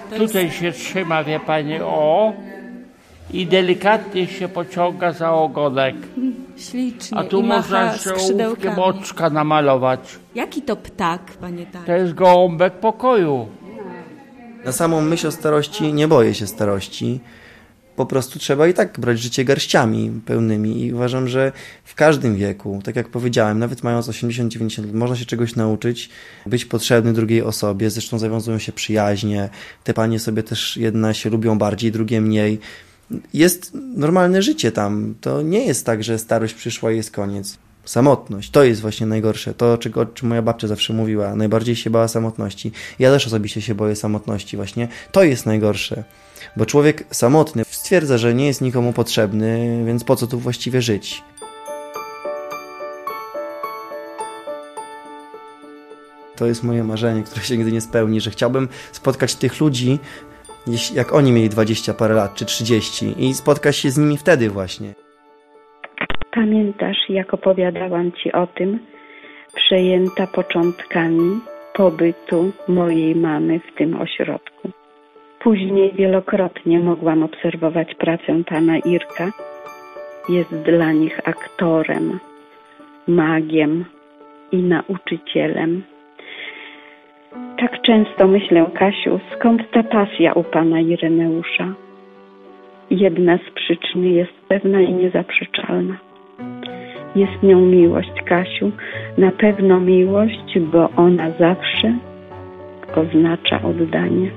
To 0.10 0.16
Tutaj 0.18 0.46
jest... 0.46 0.58
się 0.58 0.72
trzyma, 0.72 1.24
wie 1.24 1.40
Pani, 1.40 1.80
o 1.82 2.34
i 3.34 3.48
delikatnie 3.48 4.28
się 4.28 4.48
pociąga 4.48 5.12
za 5.12 5.32
ogonek. 5.34 5.96
Ślicznie 6.58 7.18
A 7.18 7.24
tu 7.24 7.40
i 7.40 7.44
można 7.44 7.98
skrzydełkami. 7.98 8.82
oczka 8.82 9.30
namalować. 9.30 10.20
Jaki 10.36 10.62
to 10.62 10.76
ptak, 10.76 11.22
panie 11.42 11.66
tak? 11.66 11.84
To 11.84 11.92
jest 11.92 12.14
gołąbek 12.14 12.74
pokoju. 12.74 13.48
Na 14.66 14.72
samą 14.72 15.02
myśl 15.02 15.28
o 15.28 15.32
starości 15.32 15.94
nie 15.94 16.08
boję 16.08 16.34
się 16.34 16.48
starości. 16.48 17.20
Po 18.00 18.06
prostu 18.06 18.40
trzeba 18.40 18.68
i 18.68 18.74
tak 18.74 19.00
brać 19.00 19.20
życie 19.20 19.46
garściami 19.46 20.22
pełnymi 20.26 20.86
i 20.86 20.94
uważam, 20.94 21.28
że 21.28 21.52
w 21.84 21.96
każdym 21.96 22.36
wieku, 22.36 22.82
tak 22.84 22.96
jak 22.96 23.08
powiedziałem, 23.10 23.60
nawet 23.60 23.84
mając 23.84 24.08
80-90 24.08 24.86
lat, 24.86 24.94
można 24.94 25.16
się 25.16 25.26
czegoś 25.26 25.56
nauczyć, 25.56 26.10
być 26.46 26.66
potrzebny 26.66 27.14
drugiej 27.14 27.42
osobie, 27.42 27.90
zresztą 27.90 28.20
zawiązują 28.20 28.60
się 28.60 28.72
przyjaźnie, 28.72 29.50
te 29.84 29.94
panie 29.94 30.20
sobie 30.20 30.44
też 30.44 30.78
jedna 30.78 31.14
się 31.14 31.30
lubią 31.30 31.58
bardziej, 31.58 31.92
drugie 31.92 32.22
mniej. 32.22 32.60
Jest 33.34 33.72
normalne 33.96 34.42
życie 34.42 34.72
tam, 34.72 35.16
to 35.22 35.42
nie 35.42 35.66
jest 35.66 35.86
tak, 35.86 36.04
że 36.04 36.20
starość 36.20 36.54
przyszła 36.54 36.92
i 36.92 36.96
jest 36.96 37.12
koniec. 37.12 37.58
Samotność, 37.90 38.52
to 38.52 38.64
jest 38.64 38.82
właśnie 38.82 39.06
najgorsze, 39.06 39.54
to 39.54 39.78
czego, 39.78 40.02
o 40.02 40.06
czym 40.06 40.30
moja 40.30 40.42
babcia 40.42 40.68
zawsze 40.68 40.94
mówiła, 40.94 41.36
najbardziej 41.36 41.76
się 41.76 41.90
bała 41.90 42.08
samotności. 42.08 42.72
Ja 43.00 43.12
też 43.12 43.28
osobiście 43.28 43.62
się 43.62 43.76
boję 43.76 43.96
samotności 43.96 44.58
właśnie, 44.58 44.88
to 45.12 45.24
jest 45.24 45.46
najgorsze. 45.46 46.04
Bo 46.58 46.66
człowiek 46.66 47.04
samotny 47.12 47.64
stwierdza, 47.70 48.18
że 48.18 48.34
nie 48.34 48.48
jest 48.48 48.62
nikomu 48.62 48.94
potrzebny, 48.94 49.84
więc 49.86 50.04
po 50.04 50.16
co 50.16 50.28
tu 50.28 50.40
właściwie 50.40 50.82
żyć? 50.82 51.24
To 56.36 56.46
jest 56.46 56.64
moje 56.64 56.84
marzenie, 56.84 57.24
które 57.24 57.42
się 57.42 57.58
nigdy 57.58 57.72
nie 57.72 57.82
spełni, 57.82 58.22
że 58.22 58.32
chciałbym 58.32 58.70
spotkać 58.92 59.36
tych 59.36 59.60
ludzi, 59.60 60.00
jak 60.94 61.14
oni 61.14 61.32
mieli 61.32 61.50
20 61.50 61.94
parę 61.94 62.16
lat 62.16 62.36
czy 62.36 62.46
30 62.46 63.16
i 63.18 63.34
spotkać 63.34 63.76
się 63.76 63.92
z 63.92 63.98
nimi 63.98 64.18
wtedy 64.18 64.50
właśnie. 64.50 65.09
Pamiętasz, 66.32 67.10
jak 67.10 67.34
opowiadałam 67.34 68.12
Ci 68.12 68.32
o 68.32 68.48
tym, 68.48 68.80
przejęta 69.56 70.28
początkami 70.28 71.40
pobytu 71.74 72.52
mojej 72.68 73.16
mamy 73.16 73.60
w 73.60 73.76
tym 73.76 74.02
ośrodku. 74.02 74.70
Później 75.40 75.94
wielokrotnie 75.94 76.80
mogłam 76.80 77.24
obserwować 77.24 77.96
pracę 77.96 78.44
pana 78.50 78.78
Irka. 78.78 79.32
Jest 80.30 80.56
dla 80.56 80.92
nich 80.92 81.20
aktorem, 81.24 82.20
magiem 83.08 83.86
i 84.52 84.58
nauczycielem. 84.58 85.84
Tak 87.60 87.82
często 87.82 88.28
myślę, 88.28 88.66
Kasiu, 88.74 89.20
skąd 89.36 89.72
ta 89.72 89.84
pasja 89.84 90.34
u 90.34 90.44
pana 90.44 90.80
Ireneusza? 90.80 91.74
Jedna 92.90 93.38
z 93.38 93.52
przyczyn 93.56 94.04
jest 94.04 94.34
pewna 94.48 94.82
i 94.82 94.94
niezaprzeczalna. 94.94 96.09
Jest 97.16 97.44
nią 97.44 97.66
miłość, 97.66 98.22
Kasiu, 98.26 98.72
na 99.18 99.32
pewno 99.32 99.80
miłość, 99.80 100.60
bo 100.60 100.90
ona 100.96 101.32
zawsze 101.32 101.94
oznacza 102.96 103.62
oddanie. 103.62 104.32